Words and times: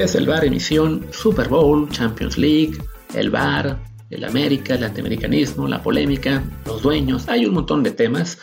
Es 0.00 0.14
el 0.14 0.26
bar 0.26 0.46
emisión 0.46 1.06
Super 1.10 1.48
Bowl, 1.48 1.86
Champions 1.90 2.38
League, 2.38 2.72
el 3.14 3.28
bar, 3.28 3.78
el 4.08 4.24
América, 4.24 4.74
el 4.74 4.84
antiamericanismo, 4.84 5.68
la 5.68 5.82
polémica, 5.82 6.42
los 6.64 6.80
dueños, 6.80 7.28
hay 7.28 7.44
un 7.44 7.52
montón 7.52 7.82
de 7.82 7.90
temas. 7.90 8.38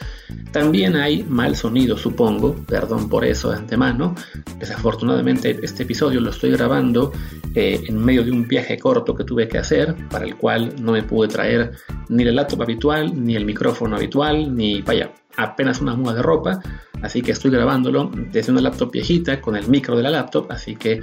También 0.52 0.96
hay 0.96 1.24
mal 1.24 1.56
sonido, 1.56 1.98
supongo, 1.98 2.56
perdón 2.68 3.10
por 3.10 3.26
eso 3.26 3.50
de 3.50 3.58
antemano. 3.58 4.14
Desafortunadamente 4.60 5.58
este 5.64 5.82
episodio 5.82 6.22
lo 6.22 6.30
estoy 6.30 6.52
grabando 6.52 7.12
eh, 7.56 7.82
en 7.88 8.06
medio 8.06 8.24
de 8.24 8.32
un 8.32 8.48
viaje 8.48 8.78
corto 8.78 9.16
que 9.16 9.24
tuve 9.24 9.48
que 9.48 9.58
hacer, 9.58 9.96
para 10.12 10.26
el 10.26 10.36
cual 10.36 10.76
no 10.80 10.92
me 10.92 11.02
pude 11.02 11.28
traer 11.28 11.72
ni 12.08 12.22
el 12.22 12.36
laptop 12.36 12.62
habitual, 12.62 13.26
ni 13.26 13.36
el 13.36 13.46
micrófono 13.46 13.96
habitual, 13.96 14.56
ni 14.56 14.84
vaya, 14.84 15.12
apenas 15.38 15.80
una 15.80 15.96
muda 15.96 16.16
de 16.16 16.22
ropa. 16.22 16.60
Así 17.02 17.22
que 17.22 17.32
estoy 17.32 17.52
grabándolo 17.52 18.12
desde 18.14 18.52
una 18.52 18.62
laptop 18.62 18.92
viejita 18.92 19.40
con 19.40 19.56
el 19.56 19.68
micro 19.68 19.96
de 19.96 20.04
la 20.04 20.10
laptop, 20.10 20.48
así 20.52 20.76
que 20.76 21.02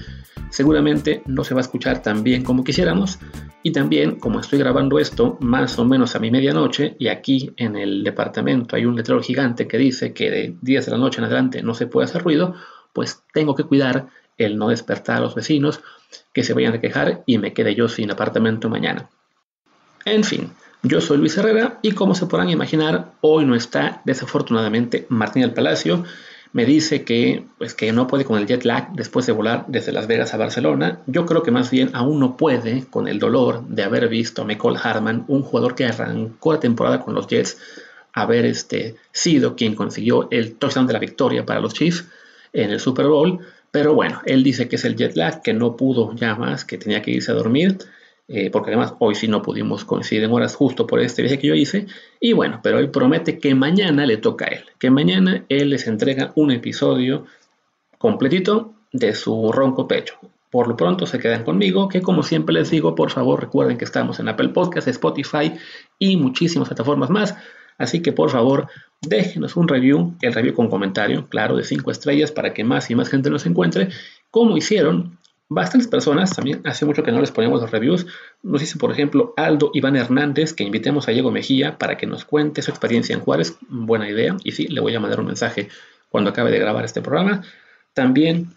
seguramente 0.50 1.22
no 1.26 1.44
se 1.44 1.54
va 1.54 1.60
a 1.60 1.62
escuchar 1.62 2.02
tan 2.02 2.22
bien 2.22 2.44
como 2.44 2.64
quisiéramos. 2.64 3.18
Y 3.62 3.72
también, 3.72 4.16
como 4.16 4.41
estoy 4.41 4.58
grabando 4.58 4.98
esto 4.98 5.38
más 5.41 5.78
o 5.78 5.84
menos 5.84 6.14
a 6.14 6.18
mi 6.18 6.30
medianoche, 6.30 6.96
y 6.98 7.08
aquí 7.08 7.52
en 7.56 7.76
el 7.76 8.04
departamento 8.04 8.76
hay 8.76 8.84
un 8.84 8.96
letrero 8.96 9.22
gigante 9.22 9.66
que 9.66 9.78
dice 9.78 10.12
que 10.12 10.30
de 10.30 10.56
10 10.60 10.86
de 10.86 10.92
la 10.92 10.98
noche 10.98 11.19
en 11.19 11.24
adelante 11.24 11.62
no 11.62 11.72
se 11.72 11.86
puede 11.86 12.04
hacer 12.04 12.22
ruido, 12.22 12.54
pues 12.92 13.22
tengo 13.32 13.54
que 13.54 13.64
cuidar 13.64 14.08
el 14.36 14.58
no 14.58 14.69
despertar 14.69 15.16
a 15.16 15.20
los 15.20 15.34
vecinos 15.34 15.80
que 16.32 16.42
se 16.42 16.54
vayan 16.54 16.74
a 16.74 16.80
quejar 16.80 17.22
y 17.26 17.38
me 17.38 17.52
quede 17.52 17.74
yo 17.74 17.88
sin 17.88 18.10
apartamento 18.10 18.69
mañana. 18.69 19.08
En 20.04 20.24
fin, 20.24 20.50
yo 20.84 21.00
soy 21.00 21.16
Luis 21.16 21.36
Herrera 21.36 21.78
y 21.80 21.92
como 21.92 22.14
se 22.14 22.27
podrán 22.27 22.50
imaginar, 22.50 23.12
hoy 23.22 23.46
no 23.46 23.54
está 23.54 24.02
desafortunadamente 24.04 25.06
Martín 25.08 25.42
del 25.42 25.54
Palacio. 25.54 26.04
Me 26.52 26.66
dice 26.66 27.04
que, 27.04 27.46
pues, 27.58 27.74
que 27.74 27.91
no 27.92 28.06
puede 28.06 28.24
con 28.24 28.38
el 28.38 28.46
jet 28.46 28.64
lag 28.64 28.92
después 28.92 29.26
de 29.26 29.32
volar 29.32 29.64
desde 29.66 29.92
Las 29.92 30.06
Vegas 30.06 30.34
a 30.34 30.36
Barcelona. 30.36 31.00
Yo 31.06 31.24
creo 31.24 31.42
que 31.42 31.50
más 31.50 31.70
bien 31.70 31.91
aún 31.94 32.20
no 32.20 32.36
puede 32.36 32.84
con 32.91 33.08
el 33.08 33.18
dolor 33.18 33.66
de 33.66 33.82
haber 33.82 34.08
visto 34.08 34.42
a 34.42 34.44
Michael 34.44 34.76
Harman, 34.80 35.24
un 35.26 35.42
jugador 35.42 35.74
que 35.74 35.86
arrancó 35.86 36.52
la 36.52 36.60
temporada 36.60 37.00
con 37.00 37.14
los 37.14 37.26
Jets, 37.26 37.56
haber 38.12 38.44
este, 38.44 38.96
sido 39.10 39.56
quien 39.56 39.74
consiguió 39.74 40.28
el 40.30 40.54
touchdown 40.56 40.86
de 40.86 40.92
la 40.92 40.98
victoria 41.00 41.46
para 41.46 41.60
los 41.60 41.72
Chiefs 41.72 42.04
en 42.52 42.70
el 42.70 42.78
Super 42.78 43.06
Bowl. 43.06 43.38
Pero 43.70 43.94
bueno, 43.94 44.20
él 44.26 44.44
dice 44.44 44.69
que 44.69 44.76
es 44.76 44.84
el 44.84 44.96
jet 44.96 45.16
lag, 45.16 45.42
que 45.42 45.54
no 45.54 45.76
pudo 45.76 46.14
ya 46.14 46.36
más, 46.36 46.64
que 46.64 46.78
tenía 46.78 47.00
que 47.02 47.10
irse 47.10 47.32
a 47.32 47.34
dormir 47.34 47.78
eh, 48.27 48.50
porque 48.50 48.70
además 48.70 48.94
hoy 49.00 49.14
sí 49.14 49.28
no 49.28 49.42
pudimos 49.42 49.84
coincidir 49.84 50.25
en 50.25 50.33
horas 50.33 50.55
justo 50.55 50.86
por 50.86 51.00
este 51.00 51.22
viaje 51.22 51.39
que 51.39 51.48
yo 51.48 51.55
hice. 51.55 51.86
Y 52.20 52.33
bueno, 52.33 52.61
pero 52.62 52.78
él 52.78 52.91
promete 52.91 53.39
que 53.39 53.55
mañana 53.55 54.06
le 54.06 54.16
toca 54.16 54.47
a 54.47 54.48
él, 54.48 54.65
que 54.78 54.91
mañana 54.91 55.44
él 55.48 55.71
les 55.71 55.87
entrega 55.87 56.32
un 56.34 56.50
episodio 56.50 57.26
completito 57.98 58.75
de 58.93 59.15
su 59.15 59.53
ronco 59.53 59.87
pecho. 59.87 60.15
Por 60.50 60.69
lo 60.69 60.76
pronto 60.76 61.04
se 61.04 61.19
quedan 61.19 61.44
conmigo, 61.44 61.88
que 61.88 62.00
como 62.00 62.22
siempre 62.22 62.54
les 62.54 62.71
digo, 62.71 62.94
por 62.94 63.10
favor 63.10 63.41
recuerden 63.41 63.76
que 63.76 63.84
estamos 63.84 64.21
en 64.21 64.28
Apple 64.28 64.50
Podcast, 64.50 64.88
Spotify 64.88 65.53
y 65.98 66.16
muchísimas 66.16 66.69
plataformas 66.69 67.10
más. 67.10 67.37
Así 67.77 68.00
que 68.00 68.12
por 68.12 68.31
favor 68.31 68.69
déjenos 69.03 69.56
un 69.56 69.69
review, 69.69 70.15
el 70.22 70.32
review 70.32 70.54
con 70.54 70.69
comentario, 70.69 71.27
claro, 71.28 71.56
de 71.56 71.65
5 71.65 71.91
estrellas 71.91 72.31
para 72.31 72.54
que 72.54 72.65
más 72.65 72.88
y 72.91 72.94
más 72.94 73.09
gente 73.09 73.31
nos 73.31 73.47
encuentre, 73.47 73.88
como 74.31 74.56
hicieron 74.56 75.19
bastantes 75.49 75.88
personas, 75.88 76.34
también 76.34 76.62
hace 76.65 76.84
mucho 76.87 77.03
que 77.03 77.12
no 77.12 77.21
les 77.21 77.31
ponemos 77.31 77.60
los 77.60 77.71
reviews, 77.71 78.06
nos 78.43 78.60
dice 78.60 78.78
por 78.78 78.91
ejemplo 78.91 79.34
Aldo 79.37 79.71
Iván 79.75 79.97
Hernández 79.97 80.53
que 80.53 80.65
invitemos 80.65 81.09
a 81.09 81.12
Diego 81.12 81.31
Mejía 81.31 81.78
para 81.78 81.97
que 81.97 82.06
nos 82.06 82.25
cuente 82.25 82.62
su 82.62 82.71
experiencia 82.71 83.15
en 83.15 83.21
Juárez, 83.21 83.56
buena 83.69 84.09
idea, 84.09 84.37
y 84.43 84.53
sí, 84.53 84.66
le 84.69 84.81
voy 84.81 84.94
a 84.94 85.00
mandar 85.00 85.21
un 85.21 85.27
mensaje 85.27 85.69
cuando 86.09 86.31
acabe 86.31 86.50
de 86.50 86.59
grabar 86.59 86.84
este 86.84 87.03
programa. 87.03 87.43
También 87.93 88.54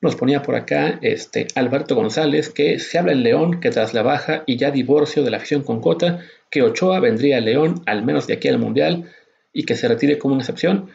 nos 0.00 0.16
ponía 0.16 0.42
por 0.42 0.54
acá 0.54 0.98
este, 1.02 1.48
Alberto 1.54 1.94
González 1.94 2.48
que 2.50 2.78
se 2.78 2.98
habla 2.98 3.12
en 3.12 3.22
León 3.22 3.60
que 3.60 3.70
tras 3.70 3.94
la 3.94 4.02
baja 4.02 4.42
y 4.46 4.56
ya 4.56 4.70
divorcio 4.70 5.22
de 5.24 5.30
la 5.30 5.38
afición 5.38 5.62
con 5.62 5.80
Cota, 5.80 6.20
que 6.50 6.62
Ochoa 6.62 7.00
vendría 7.00 7.38
a 7.38 7.40
León 7.40 7.82
al 7.86 8.04
menos 8.04 8.26
de 8.26 8.34
aquí 8.34 8.48
al 8.48 8.58
Mundial 8.58 9.10
y 9.52 9.64
que 9.64 9.74
se 9.74 9.88
retire 9.88 10.18
como 10.18 10.34
una 10.34 10.42
excepción. 10.42 10.90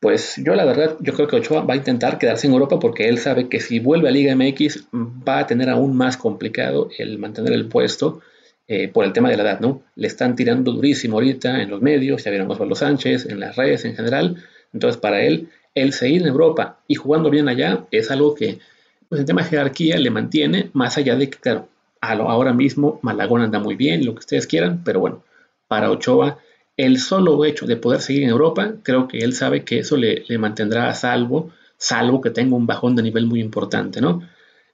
Pues 0.00 0.36
yo 0.36 0.54
la 0.54 0.64
verdad, 0.64 0.96
yo 1.00 1.12
creo 1.12 1.26
que 1.26 1.36
Ochoa 1.36 1.62
va 1.62 1.74
a 1.74 1.76
intentar 1.76 2.18
quedarse 2.18 2.46
en 2.46 2.52
Europa 2.52 2.78
porque 2.78 3.08
él 3.08 3.18
sabe 3.18 3.48
que 3.48 3.58
si 3.58 3.80
vuelve 3.80 4.08
a 4.08 4.12
Liga 4.12 4.34
MX 4.36 4.86
va 4.94 5.40
a 5.40 5.46
tener 5.46 5.68
aún 5.68 5.96
más 5.96 6.16
complicado 6.16 6.88
el 6.98 7.18
mantener 7.18 7.52
el 7.52 7.66
puesto 7.66 8.20
eh, 8.68 8.86
por 8.86 9.04
el 9.04 9.12
tema 9.12 9.28
de 9.28 9.36
la 9.36 9.42
edad, 9.42 9.60
¿no? 9.60 9.82
Le 9.96 10.06
están 10.06 10.36
tirando 10.36 10.70
durísimo 10.70 11.16
ahorita 11.16 11.62
en 11.62 11.70
los 11.70 11.82
medios, 11.82 12.22
ya 12.22 12.30
vieron 12.30 12.50
Osvaldo 12.50 12.76
Sánchez, 12.76 13.26
en 13.26 13.40
las 13.40 13.56
redes 13.56 13.84
en 13.86 13.96
general. 13.96 14.36
Entonces 14.72 15.00
para 15.00 15.22
él, 15.22 15.48
el 15.74 15.92
seguir 15.92 16.22
en 16.22 16.28
Europa 16.28 16.78
y 16.86 16.94
jugando 16.94 17.28
bien 17.28 17.48
allá 17.48 17.86
es 17.90 18.12
algo 18.12 18.36
que, 18.36 18.60
pues 19.08 19.20
en 19.20 19.26
tema 19.26 19.42
de 19.42 19.48
jerarquía 19.48 19.98
le 19.98 20.10
mantiene, 20.10 20.70
más 20.74 20.96
allá 20.96 21.16
de 21.16 21.28
que, 21.28 21.38
claro, 21.38 21.68
ahora 22.00 22.52
mismo 22.52 23.00
Malagón 23.02 23.42
anda 23.42 23.58
muy 23.58 23.74
bien, 23.74 24.04
lo 24.04 24.14
que 24.14 24.20
ustedes 24.20 24.46
quieran, 24.46 24.82
pero 24.84 25.00
bueno, 25.00 25.24
para 25.66 25.90
Ochoa 25.90 26.38
el 26.78 27.00
solo 27.00 27.44
hecho 27.44 27.66
de 27.66 27.76
poder 27.76 28.00
seguir 28.00 28.22
en 28.22 28.30
Europa, 28.30 28.76
creo 28.84 29.08
que 29.08 29.18
él 29.18 29.34
sabe 29.34 29.64
que 29.64 29.80
eso 29.80 29.96
le, 29.96 30.24
mantendrá 30.38 30.88
a 30.88 30.94
salvo, 30.94 31.50
salvo 31.76 32.20
que 32.20 32.30
tenga 32.30 32.56
un 32.56 32.66
bajón 32.66 32.94
de 32.94 33.02
nivel 33.02 33.26
muy 33.26 33.40
importante, 33.40 34.00
¿no? 34.00 34.22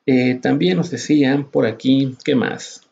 Eh, 0.06 0.38
también 0.41 0.76
nos 0.76 0.91
decían 0.91 1.50
por 1.50 1.66
aquí, 1.66 2.15
¿qué 2.22 2.34
más? 2.34 2.82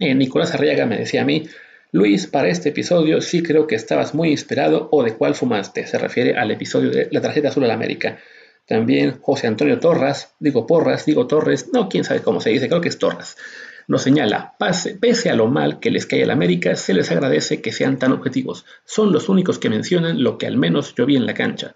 Eh, 0.00 0.12
Nicolás 0.12 0.52
Arriaga 0.52 0.86
me 0.86 0.98
decía 0.98 1.22
a 1.22 1.24
mí, 1.24 1.48
Luis, 1.92 2.26
para 2.26 2.48
este 2.48 2.70
episodio 2.70 3.20
sí 3.20 3.44
creo 3.44 3.68
que 3.68 3.76
estabas 3.76 4.12
muy 4.12 4.30
inspirado 4.30 4.88
o 4.90 5.04
de 5.04 5.14
cuál 5.14 5.36
fumaste. 5.36 5.86
Se 5.86 5.96
refiere 5.96 6.36
al 6.36 6.50
episodio 6.50 6.90
de 6.90 7.08
la 7.12 7.20
tarjeta 7.20 7.50
azul 7.50 7.62
a 7.62 7.68
la 7.68 7.74
América. 7.74 8.18
También 8.66 9.20
José 9.20 9.46
Antonio 9.46 9.78
Torras, 9.78 10.34
digo 10.40 10.66
Porras, 10.66 11.06
digo 11.06 11.28
Torres, 11.28 11.70
no, 11.72 11.88
quién 11.88 12.02
sabe 12.02 12.22
cómo 12.22 12.40
se 12.40 12.50
dice, 12.50 12.68
creo 12.68 12.80
que 12.80 12.88
es 12.88 12.98
Torras. 12.98 13.36
Nos 13.86 14.02
señala, 14.02 14.54
pese 15.00 15.30
a 15.30 15.36
lo 15.36 15.48
mal 15.48 15.80
que 15.80 15.90
les 15.90 16.06
cae 16.06 16.22
a 16.22 16.26
la 16.26 16.32
América, 16.32 16.76
se 16.76 16.94
les 16.94 17.10
agradece 17.10 17.60
que 17.60 17.72
sean 17.72 17.98
tan 17.98 18.12
objetivos. 18.12 18.64
Son 18.84 19.12
los 19.12 19.28
únicos 19.28 19.58
que 19.58 19.70
mencionan 19.70 20.22
lo 20.22 20.38
que 20.38 20.46
al 20.46 20.56
menos 20.56 20.94
yo 20.94 21.06
vi 21.06 21.16
en 21.16 21.26
la 21.26 21.34
cancha. 21.34 21.74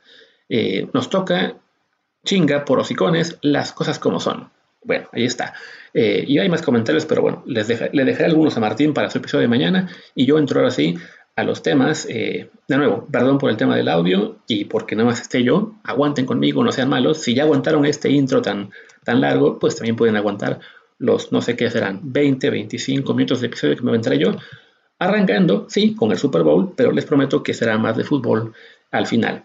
Eh, 0.49 0.89
nos 0.93 1.11
toca 1.11 1.57
chinga 2.25 2.65
por 2.65 2.79
hocicones 2.79 3.39
las 3.43 3.73
cosas 3.73 3.99
como 3.99 4.21
son. 4.21 4.51
Bueno, 4.83 5.09
ahí 5.13 5.25
está. 5.25 5.55
Eh, 5.93 6.25
y 6.27 6.39
hay 6.39 6.49
más 6.49 6.63
comentarios, 6.63 7.05
pero 7.05 7.23
bueno, 7.23 7.43
les 7.47 7.69
le 7.69 8.05
dejaré 8.05 8.27
algunos 8.27 8.57
a 8.57 8.61
Martín 8.61 8.95
para 8.95 9.11
su 9.11 9.19
episodio 9.19 9.43
de 9.43 9.49
mañana 9.49 9.89
y 10.15 10.25
yo 10.27 10.39
entro 10.39 10.61
ahora 10.61 10.71
sí 10.71 10.97
a 11.37 11.45
los 11.45 11.63
temas. 11.63 12.07
Eh, 12.09 12.51
de 12.67 12.77
nuevo, 12.77 13.07
perdón 13.11 13.39
por 13.39 13.51
el 13.51 13.57
tema 13.57 13.77
del 13.77 13.89
audio 13.89 14.39
y 14.47 14.65
porque 14.65 14.97
no 14.97 15.05
más 15.05 15.21
esté 15.21 15.43
yo. 15.43 15.75
Aguanten 15.85 16.27
conmigo, 16.27 16.65
no 16.65 16.73
sean 16.73 16.89
malos. 16.89 17.19
Si 17.19 17.35
ya 17.35 17.45
aguantaron 17.45 17.85
este 17.87 18.11
intro 18.11 18.43
tan, 18.43 18.71
tan 19.05 19.21
largo, 19.21 19.59
pues 19.59 19.77
también 19.77 19.97
pueden 19.97 20.17
aguantar 20.17 20.61
los 20.99 21.33
no 21.33 21.41
sé 21.41 21.57
qué 21.57 21.71
serán, 21.71 22.01
20, 22.03 22.51
25 22.51 23.15
minutos 23.15 23.41
de 23.41 23.47
episodio 23.47 23.77
que 23.77 23.83
me 23.83 23.91
aventaré 23.91 24.19
yo, 24.19 24.37
arrancando, 24.99 25.67
sí, 25.69 25.95
con 25.95 26.11
el 26.11 26.19
Super 26.19 26.43
Bowl, 26.43 26.73
pero 26.77 26.93
les 26.93 27.05
prometo 27.05 27.43
que 27.43 27.55
será 27.55 27.79
más 27.79 27.97
de 27.97 28.05
fútbol 28.05 28.53
al 28.91 29.07
final. 29.07 29.45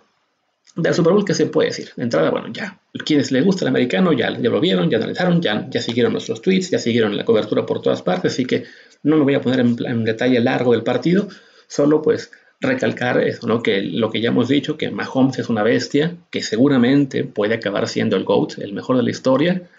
Del 0.76 0.94
Super 0.94 1.14
Bowl, 1.14 1.24
¿qué 1.24 1.36
se 1.36 1.46
puede 1.46 1.70
decir? 1.70 1.92
De 1.96 2.04
entrada, 2.04 2.32
bueno, 2.32 2.48
ya, 2.52 2.80
quienes 3.06 3.32
les 3.32 3.46
gusta 3.46 3.64
el 3.64 3.70
americano 3.70 4.12
ya, 4.12 4.36
ya 4.40 4.50
lo 4.50 4.60
vieron, 4.60 4.90
ya 4.90 4.98
analizaron, 4.98 5.40
ya, 5.40 5.68
ya 5.70 5.82
siguieron 5.82 6.14
nuestros 6.14 6.42
tweets, 6.42 6.72
ya 6.72 6.80
siguieron 6.80 7.16
la 7.16 7.26
cobertura 7.26 7.66
por 7.66 7.82
todas 7.82 8.02
partes, 8.02 8.34
así 8.34 8.46
que 8.46 8.64
no 9.04 9.18
me 9.18 9.24
voy 9.24 9.36
a 9.36 9.42
poner 9.42 9.60
en, 9.60 10.04
detalle 10.04 10.40
largo 10.40 10.72
del 10.72 10.82
partido, 10.82 11.28
solo 11.68 12.02
pues 12.02 12.32
recalcar 12.60 13.22
eso, 13.22 13.46
¿no? 13.46 13.62
Que 13.62 13.82
lo 13.82 14.10
que 14.10 14.22
ya 14.22 14.30
hemos 14.30 14.48
dicho, 14.48 14.78
que 14.78 14.90
Mahomes 14.90 15.38
es 15.38 15.50
una 15.50 15.62
bestia, 15.62 16.16
que 16.32 16.42
seguramente 16.42 17.24
puede 17.24 17.56
acabar 17.56 17.88
siendo 17.88 18.16
el 18.16 18.24
GOAT, 18.24 18.58
el 18.60 18.74
mejor 18.74 18.98
de 18.98 19.04
la 19.04 19.12
historia, 19.12 19.70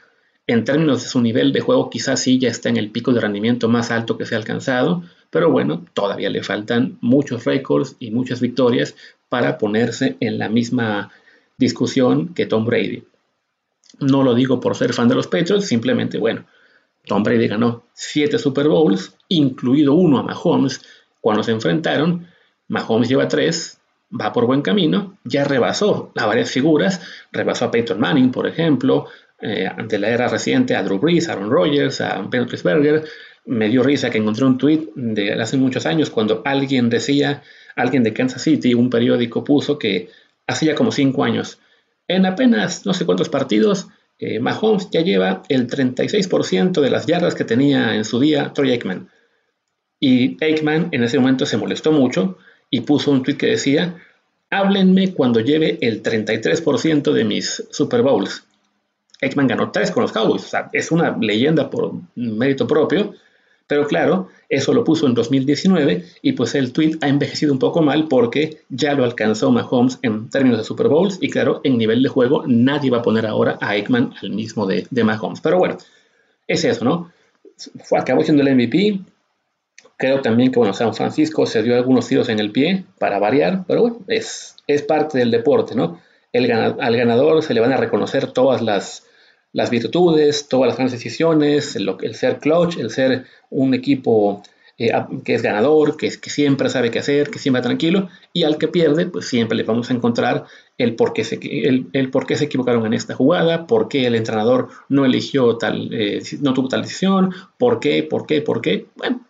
en 0.46 0.64
términos 0.64 1.02
de 1.02 1.08
su 1.08 1.20
nivel 1.20 1.52
de 1.52 1.60
juego, 1.60 1.88
quizás 1.90 2.20
sí 2.20 2.38
ya 2.38 2.48
está 2.48 2.68
en 2.68 2.76
el 2.76 2.90
pico 2.90 3.12
de 3.12 3.20
rendimiento 3.20 3.68
más 3.68 3.90
alto 3.90 4.18
que 4.18 4.26
se 4.26 4.34
ha 4.34 4.38
alcanzado, 4.38 5.02
pero 5.30 5.50
bueno, 5.50 5.84
todavía 5.94 6.30
le 6.30 6.42
faltan 6.42 6.98
muchos 7.00 7.44
récords 7.44 7.96
y 7.98 8.10
muchas 8.10 8.40
victorias 8.40 8.94
para 9.28 9.58
ponerse 9.58 10.16
en 10.20 10.38
la 10.38 10.48
misma 10.48 11.10
discusión 11.56 12.34
que 12.34 12.46
Tom 12.46 12.64
Brady. 12.64 13.04
No 14.00 14.22
lo 14.22 14.34
digo 14.34 14.60
por 14.60 14.76
ser 14.76 14.92
fan 14.92 15.08
de 15.08 15.14
los 15.14 15.26
Patriots, 15.26 15.66
simplemente, 15.66 16.18
bueno, 16.18 16.44
Tom 17.06 17.22
Brady 17.22 17.48
ganó 17.48 17.84
7 17.94 18.38
Super 18.38 18.68
Bowls, 18.68 19.16
incluido 19.28 19.94
uno 19.94 20.18
a 20.18 20.22
Mahomes 20.22 20.82
cuando 21.20 21.42
se 21.42 21.52
enfrentaron. 21.52 22.26
Mahomes 22.68 23.08
lleva 23.08 23.28
3, 23.28 23.78
va 24.20 24.32
por 24.32 24.46
buen 24.46 24.62
camino, 24.62 25.18
ya 25.24 25.44
rebasó 25.44 26.12
a 26.16 26.26
varias 26.26 26.50
figuras, 26.50 27.00
rebasó 27.32 27.66
a 27.66 27.70
Peyton 27.70 28.00
Manning, 28.00 28.30
por 28.30 28.46
ejemplo, 28.46 29.06
eh, 29.44 29.66
ante 29.66 29.98
la 29.98 30.08
era 30.08 30.26
reciente 30.26 30.74
a 30.74 30.82
Drew 30.82 30.98
Brees, 30.98 31.28
a 31.28 31.32
Aaron 31.32 31.50
Rodgers, 31.50 32.00
a 32.00 32.22
Ben 32.22 32.42
Roethlisberger. 32.42 33.04
Me 33.44 33.68
dio 33.68 33.82
risa 33.82 34.08
que 34.08 34.16
encontré 34.18 34.46
un 34.46 34.56
tweet 34.56 34.88
de 34.94 35.34
hace 35.34 35.58
muchos 35.58 35.84
años 35.84 36.08
cuando 36.08 36.40
alguien 36.46 36.88
decía, 36.88 37.42
alguien 37.76 38.02
de 38.02 38.14
Kansas 38.14 38.40
City, 38.40 38.72
un 38.72 38.88
periódico 38.88 39.44
puso 39.44 39.78
que 39.78 40.08
hacía 40.46 40.74
como 40.74 40.90
5 40.90 41.22
años, 41.24 41.58
en 42.08 42.26
apenas 42.26 42.86
no 42.86 42.94
sé 42.94 43.04
cuántos 43.04 43.28
partidos, 43.28 43.88
eh, 44.18 44.38
Mahomes 44.40 44.88
ya 44.90 45.02
lleva 45.02 45.42
el 45.48 45.66
36% 45.66 46.80
de 46.80 46.90
las 46.90 47.06
yardas 47.06 47.34
que 47.34 47.44
tenía 47.44 47.94
en 47.94 48.04
su 48.04 48.20
día 48.20 48.52
Troy 48.54 48.70
Aikman. 48.70 49.10
Y 50.00 50.42
Aikman 50.42 50.88
en 50.92 51.04
ese 51.04 51.18
momento 51.18 51.46
se 51.46 51.56
molestó 51.56 51.92
mucho 51.92 52.38
y 52.70 52.80
puso 52.80 53.10
un 53.10 53.22
tweet 53.22 53.36
que 53.36 53.46
decía, 53.46 53.96
háblenme 54.50 55.12
cuando 55.12 55.40
lleve 55.40 55.78
el 55.80 56.02
33% 56.02 57.12
de 57.12 57.24
mis 57.24 57.62
Super 57.70 58.02
Bowls. 58.02 58.44
Aikman 59.22 59.46
ganó 59.46 59.70
tres 59.70 59.90
con 59.90 60.02
los 60.02 60.12
Cowboys, 60.12 60.44
o 60.44 60.48
sea, 60.48 60.70
es 60.72 60.90
una 60.90 61.16
leyenda 61.18 61.70
por 61.70 61.92
mérito 62.14 62.66
propio, 62.66 63.14
pero 63.66 63.86
claro, 63.86 64.28
eso 64.48 64.74
lo 64.74 64.84
puso 64.84 65.06
en 65.06 65.14
2019 65.14 66.04
y 66.20 66.32
pues 66.32 66.54
el 66.54 66.72
tweet 66.72 66.98
ha 67.00 67.08
envejecido 67.08 67.52
un 67.52 67.58
poco 67.58 67.80
mal 67.80 68.08
porque 68.08 68.58
ya 68.68 68.92
lo 68.92 69.04
alcanzó 69.04 69.50
Mahomes 69.50 69.98
en 70.02 70.28
términos 70.28 70.58
de 70.58 70.64
Super 70.64 70.88
Bowls 70.88 71.18
y 71.20 71.30
claro, 71.30 71.60
en 71.64 71.78
nivel 71.78 72.02
de 72.02 72.10
juego 72.10 72.44
nadie 72.46 72.90
va 72.90 72.98
a 72.98 73.02
poner 73.02 73.26
ahora 73.26 73.56
a 73.60 73.70
Aikman 73.70 74.12
al 74.20 74.30
mismo 74.30 74.66
de, 74.66 74.86
de 74.90 75.04
Mahomes. 75.04 75.40
Pero 75.40 75.58
bueno, 75.58 75.78
es 76.46 76.64
eso, 76.64 76.84
¿no? 76.84 77.10
Acabó 77.96 78.22
siendo 78.22 78.42
el 78.42 78.54
MVP. 78.54 79.00
Creo 79.96 80.20
también 80.20 80.52
que 80.52 80.58
bueno, 80.58 80.74
San 80.74 80.92
Francisco 80.92 81.46
se 81.46 81.62
dio 81.62 81.74
algunos 81.74 82.06
tiros 82.06 82.28
en 82.28 82.40
el 82.40 82.50
pie 82.50 82.84
para 82.98 83.18
variar, 83.18 83.64
pero 83.66 83.80
bueno, 83.82 84.00
es, 84.08 84.56
es 84.66 84.82
parte 84.82 85.18
del 85.18 85.30
deporte, 85.30 85.74
¿no? 85.74 86.00
Al 86.34 86.96
ganador 86.96 87.42
se 87.42 87.54
le 87.54 87.60
van 87.60 87.72
a 87.72 87.76
reconocer 87.76 88.32
todas 88.32 88.60
las, 88.60 89.06
las 89.52 89.70
virtudes, 89.70 90.48
todas 90.48 90.66
las 90.66 90.76
grandes 90.76 90.92
decisiones, 90.92 91.76
el, 91.76 92.14
ser 92.14 92.40
clutch, 92.40 92.76
el 92.76 92.90
ser 92.90 93.24
un 93.50 93.72
equipo 93.72 94.42
eh, 94.76 94.90
que 95.24 95.34
es 95.34 95.42
ganador, 95.42 95.96
que, 95.96 96.10
siempre 96.10 96.68
sabe 96.68 96.90
qué 96.90 96.98
hacer, 96.98 97.30
que 97.30 97.38
siempre 97.38 97.62
tranquilo, 97.62 98.08
y 98.32 98.42
al 98.42 98.58
que 98.58 98.66
pierde, 98.66 99.06
pues 99.06 99.28
siempre 99.28 99.56
le 99.56 99.62
vamos 99.62 99.90
a 99.90 99.94
encontrar 99.94 100.44
el 100.76 100.96
por 100.96 101.12
qué 101.12 101.22
se, 101.22 101.38
el 101.40 102.10
por 102.10 102.26
qué 102.26 102.34
se 102.34 102.46
equivocaron 102.46 102.84
en 102.84 102.94
esta 102.94 103.14
jugada, 103.14 103.68
por 103.68 103.86
qué 103.86 104.08
el 104.08 104.16
entrenador 104.16 104.70
no 104.88 105.04
eligió 105.04 105.56
tal, 105.56 105.94
eh, 105.94 106.20
no 106.40 106.52
tuvo 106.52 106.66
tal 106.66 106.82
decisión, 106.82 107.32
por 107.56 107.78
qué, 107.78 108.02
por 108.02 108.26
qué, 108.26 108.42
por 108.42 108.60
qué. 108.60 108.86
Bueno, 108.96 109.24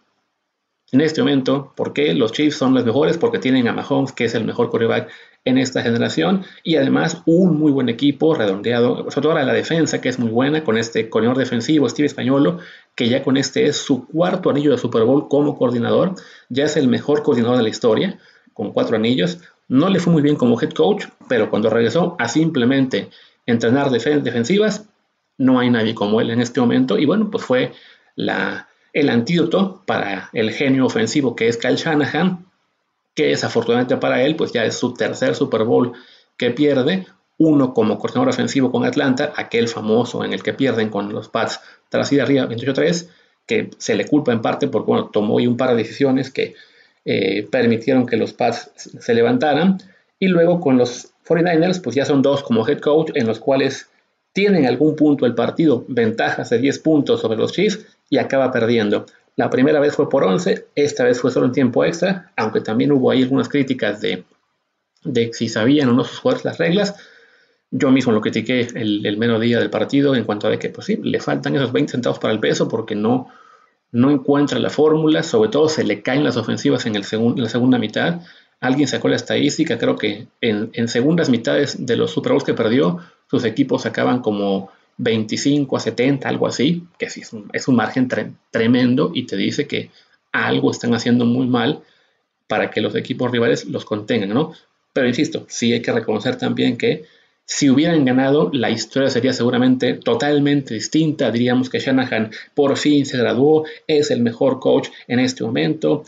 en 0.91 1.03
este 1.03 1.21
momento, 1.21 1.75
¿por 1.77 1.93
qué 1.93 2.15
los 2.15 2.33
Chiefs 2.33 2.57
son 2.57 2.73
los 2.73 2.87
mejores? 2.87 3.19
Porque 3.19 3.39
tienen 3.39 3.69
a 3.69 3.73
Mahomes, 3.73 4.13
que 4.13 4.25
es 4.25 4.35
el 4.35 4.45
mejor 4.45 4.71
quarterback 4.71 5.11
en 5.45 5.59
esta 5.59 5.83
generación, 5.83 6.45
y 6.63 6.77
además 6.77 7.23
un 7.27 7.59
muy 7.59 7.71
buen 7.71 7.89
equipo 7.89 8.35
redondeado, 8.35 9.11
sobre 9.11 9.23
todo 9.23 9.35
la 9.35 9.53
defensa, 9.53 10.01
que 10.01 10.09
es 10.09 10.19
muy 10.19 10.31
buena, 10.31 10.65
con 10.65 10.79
este 10.79 11.11
coordinador 11.11 11.39
defensivo, 11.39 11.89
Steve 11.89 12.07
Españolo, 12.07 12.59
que 12.95 13.09
ya 13.09 13.23
con 13.23 13.37
este 13.37 13.67
es 13.67 13.77
su 13.77 14.07
cuarto 14.07 14.49
anillo 14.49 14.71
de 14.71 14.79
Super 14.79 15.03
Bowl 15.05 15.29
como 15.29 15.59
coordinador, 15.59 16.15
ya 16.49 16.65
es 16.65 16.77
el 16.77 16.89
mejor 16.89 17.23
coordinador 17.23 17.59
de 17.59 17.63
la 17.63 17.69
historia, 17.69 18.19
con 18.55 18.73
cuatro 18.73 18.97
anillos. 18.97 19.39
No 19.69 19.91
le 19.91 19.99
fue 19.99 20.13
muy 20.13 20.23
bien 20.23 20.37
como 20.37 20.61
head 20.61 20.71
coach, 20.71 21.07
pero 21.29 21.51
cuando 21.51 21.69
regresó 21.69 22.17
a 22.19 22.29
simplemente 22.29 23.11
entrenar 23.45 23.91
defensivas, 23.91 24.89
no 25.37 25.59
hay 25.59 25.69
nadie 25.69 25.95
como 25.95 26.21
él 26.21 26.31
en 26.31 26.41
este 26.41 26.61
momento, 26.61 26.99
y 26.99 27.05
bueno, 27.05 27.31
pues 27.31 27.45
fue 27.45 27.73
la 28.17 28.69
el 28.95 29.11
antídoto 29.11 29.83
para 29.87 30.31
el 30.33 30.53
genio 30.53 30.87
ofensivo 30.87 31.35
que 31.35 31.49
es 31.49 31.57
Kyle 31.59 31.75
Shanahan, 31.75 32.47
que 33.15 33.27
desafortunadamente 33.27 33.97
para 33.97 34.23
él, 34.23 34.37
pues 34.37 34.53
ya 34.53 34.65
es 34.65 34.77
su 34.77 34.95
tercer 34.95 35.35
Super 35.35 35.65
Bowl 35.65 35.93
que 36.37 36.51
pierde, 36.51 37.07
uno 37.39 37.75
como 37.75 37.99
coordinador 37.99 38.29
ofensivo 38.29 38.71
con 38.71 38.85
Atlanta, 38.85 39.33
aquel 39.37 39.69
famoso 39.69 40.25
en 40.25 40.33
el 40.33 40.43
que 40.43 40.53
pierden 40.53 40.91
con 40.91 41.13
los 41.13 41.29
Pats 41.29 41.61
tras 41.89 42.13
ir 42.13 42.23
arriba 42.23 42.47
28-3, 42.47 43.09
que 43.47 43.71
se 43.79 43.95
le 43.95 44.07
culpa 44.07 44.33
en 44.33 44.43
parte 44.43 44.69
porque 44.69 45.09
tomó 45.13 45.37
un 45.37 45.57
par 45.57 45.71
de 45.71 45.77
decisiones 45.77 46.31
que 46.31 46.55
eh, 47.05 47.47
permitieron 47.51 48.07
que 48.07 48.17
los 48.17 48.33
Pats 48.33 48.71
se 48.75 49.15
levantaran, 49.15 49.79
y 50.19 50.29
luego 50.29 50.61
con 50.61 50.79
los 50.79 51.13
49ers, 51.27 51.83
pues 51.83 51.97
ya 51.97 52.05
son 52.05 52.23
dos 52.23 52.43
como 52.43 52.67
head 52.67 52.79
coach 52.79 53.11
en 53.15 53.27
los 53.27 53.41
cuales 53.41 53.89
tienen 54.33 54.67
algún 54.67 54.97
punto 54.97 55.27
el 55.27 55.35
partido, 55.35 55.85
ventajas 55.89 56.51
de 56.51 56.59
10 56.59 56.79
puntos 56.81 57.21
sobre 57.21 57.39
los 57.39 57.53
Chiefs 57.53 57.87
y 58.11 58.19
acaba 58.19 58.51
perdiendo. 58.51 59.07
La 59.37 59.51
primera 59.51 59.81
vez 59.81 59.95
fue 59.97 60.09
por 60.09 60.25
11, 60.25 60.67
esta 60.75 61.05
vez 61.05 61.21
fue 61.21 61.31
solo 61.31 61.47
en 61.47 61.53
tiempo 61.53 61.85
extra, 61.85 62.33
aunque 62.37 62.61
también 62.61 62.93
hubo 62.93 63.11
ahí 63.11 63.23
algunas 63.23 63.49
críticas 63.49 64.01
de, 64.01 64.25
si 65.33 65.49
sabían 65.49 65.89
o 65.89 65.93
no 65.93 66.05
sus 66.05 66.19
jugadores 66.21 66.45
las 66.45 66.59
reglas. 66.59 66.95
Yo 67.71 67.91
mismo 67.91 68.13
lo 68.13 68.21
critiqué 68.21 68.69
el, 68.75 69.05
el 69.05 69.17
mero 69.17 69.41
día 69.41 69.59
del 69.59 69.71
partido 69.71 70.15
en 70.15 70.25
cuanto 70.25 70.47
a 70.47 70.57
que, 70.57 70.69
pues 70.69 70.87
sí, 70.87 71.01
le 71.03 71.19
faltan 71.19 71.57
esos 71.57 71.73
20 71.73 71.91
centavos 71.91 72.21
para 72.21 72.33
el 72.33 72.39
peso 72.39 72.69
porque 72.69 72.95
no, 72.95 73.29
no 73.91 74.11
encuentra 74.13 74.61
la 74.61 74.71
fórmula, 74.71 75.25
sobre 75.25 75.51
todo 75.51 75.69
se 75.69 75.83
le 75.83 76.03
caen 76.03 76.23
las 76.23 76.37
ofensivas 76.37 76.87
en, 76.87 76.95
el 76.95 77.05
en 77.11 77.43
la 77.43 77.49
segunda 77.49 77.79
mitad. 77.79 78.21
Alguien 78.61 78.87
sacó 78.87 79.09
la 79.09 79.17
estadística, 79.17 79.79
creo 79.79 79.97
que 79.97 80.29
en, 80.41 80.71
en 80.75 80.87
segundas 80.87 81.29
mitades 81.29 81.85
de 81.85 81.97
los 81.97 82.13
Super 82.13 82.33
Bowls 82.33 82.45
que 82.45 82.55
perdió, 82.55 83.01
sus 83.29 83.45
equipos 83.45 83.85
acaban 83.85 84.21
como 84.21 84.71
25 84.97 85.77
a 85.77 85.81
70, 85.81 86.29
algo 86.29 86.47
así, 86.47 86.85
que 86.99 87.11
sí 87.11 87.23
es 87.53 87.69
un, 87.69 87.77
margen 87.77 88.09
tremendo 88.51 89.11
y 89.15 89.27
te 89.27 89.37
dice 89.37 89.67
que 89.67 89.91
algo 90.33 90.71
están 90.71 90.95
haciendo 90.95 91.25
muy 91.25 91.47
mal 91.47 91.83
para 92.47 92.71
que 92.71 92.81
los 92.81 92.95
equipos 92.95 93.31
rivales 93.31 93.67
los 93.67 93.85
contengan, 93.85 94.31
¿no? 94.31 94.53
Pero 94.93 95.09
insisto, 95.09 95.47
sí 95.49 95.73
hay 95.73 95.83
que 95.83 95.93
reconocer 95.93 96.37
también 96.37 96.77
que 96.77 97.05
si 97.47 97.69
hubieran 97.69 98.05
ganado, 98.05 98.51
la 98.53 98.71
historia 98.71 99.11
sería 99.11 99.33
seguramente 99.33 99.95
totalmente 99.95 100.75
distinta. 100.75 101.31
Diríamos 101.31 101.69
que 101.69 101.79
Shanahan 101.79 102.31
por 102.55 102.77
fin 102.77 103.05
se 103.05 103.19
graduó, 103.19 103.65
es 103.87 104.11
el 104.11 104.21
mejor 104.21 104.61
coach 104.61 104.89
en 105.09 105.19
este 105.19 105.45
momento, 105.45 106.05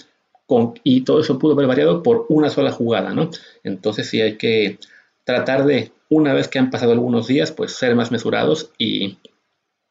y 0.84 1.02
todo 1.02 1.20
eso 1.20 1.38
pudo 1.38 1.54
haber 1.54 1.66
variado 1.66 2.02
por 2.02 2.26
una 2.28 2.50
sola 2.50 2.70
jugada, 2.70 3.12
¿no? 3.12 3.30
Entonces 3.64 4.08
sí 4.08 4.20
hay 4.20 4.36
que 4.36 4.78
tratar 5.26 5.66
de 5.66 5.92
una 6.08 6.32
vez 6.32 6.48
que 6.48 6.58
han 6.58 6.70
pasado 6.70 6.92
algunos 6.92 7.26
días, 7.26 7.50
pues 7.50 7.72
ser 7.72 7.94
más 7.96 8.10
mesurados 8.10 8.70
y, 8.78 9.18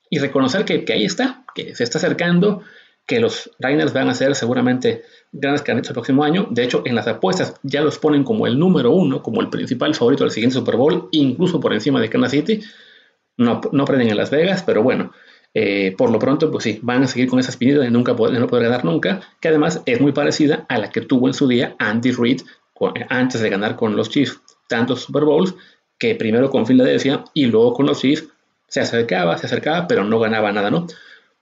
reconocer 0.09 0.63
que, 0.63 0.85
ahí 0.93 1.03
está, 1.03 1.43
que 1.53 1.75
se 1.75 1.83
está 1.83 1.97
acercando, 1.97 2.61
que 3.05 3.19
los 3.19 3.51
Rainers 3.59 3.91
van 3.91 4.07
a 4.07 4.15
ser 4.15 4.33
seguramente 4.33 5.03
grandes 5.33 5.61
candidatos 5.61 5.89
el 5.89 5.95
próximo 5.95 6.23
año. 6.23 6.47
De 6.49 6.63
hecho, 6.63 6.83
en 6.85 6.95
las 6.95 7.07
apuestas 7.07 7.55
ya 7.63 7.81
los 7.81 7.99
ponen 7.99 8.23
como 8.23 8.47
el 8.47 8.57
número 8.57 8.91
uno, 8.91 9.21
como 9.21 9.41
el 9.41 9.49
principal 9.49 9.93
favorito 9.93 10.23
del 10.23 10.31
siguiente 10.31 10.55
Super 10.55 10.77
Bowl, 10.77 11.09
incluso 11.11 11.59
por 11.59 11.73
encima 11.73 11.99
de 11.99 12.09
Kansas 12.09 12.31
City. 12.31 12.61
No, 13.35 13.59
no 13.73 13.83
aprenden 13.83 14.07
en 14.07 14.15
Las 14.15 14.31
Vegas, 14.31 14.63
pero 14.65 14.83
bueno, 14.83 15.11
eh, 15.53 15.93
por 15.97 16.09
lo 16.11 16.17
pronto, 16.17 16.49
pues 16.49 16.63
sí, 16.63 16.79
van 16.81 17.03
a 17.03 17.07
seguir 17.07 17.27
con 17.27 17.39
esa 17.39 17.49
espinita 17.49 17.79
de, 17.79 17.91
nunca 17.91 18.15
poder, 18.15 18.39
no 18.39 18.47
poder 18.47 18.69
ganar 18.69 18.85
nunca, 18.85 19.19
que 19.41 19.49
además 19.49 19.81
es 19.85 19.99
muy 19.99 20.13
parecida 20.13 20.65
a 20.69 20.77
la 20.77 20.89
que 20.91 21.01
tuvo 21.01 21.27
en 21.27 21.33
su 21.33 21.45
día 21.49 21.75
Andy 21.77 22.13
Reid 22.13 22.41
antes 23.09 23.41
de 23.41 23.49
ganar 23.49 23.75
con 23.75 23.97
los 23.97 24.09
Chiefs 24.09 24.39
tantos 24.67 25.01
Super 25.01 25.23
Bowls 25.23 25.55
que 25.97 26.15
primero 26.15 26.49
con 26.49 26.65
Filadelfia 26.65 27.23
y 27.33 27.45
luego 27.45 27.73
con 27.73 27.85
los 27.85 28.01
Chiefs 28.01 28.27
se 28.67 28.81
acercaba, 28.81 29.37
se 29.37 29.45
acercaba, 29.45 29.87
pero 29.87 30.03
no 30.03 30.19
ganaba 30.19 30.51
nada, 30.51 30.69
¿no? 30.69 30.87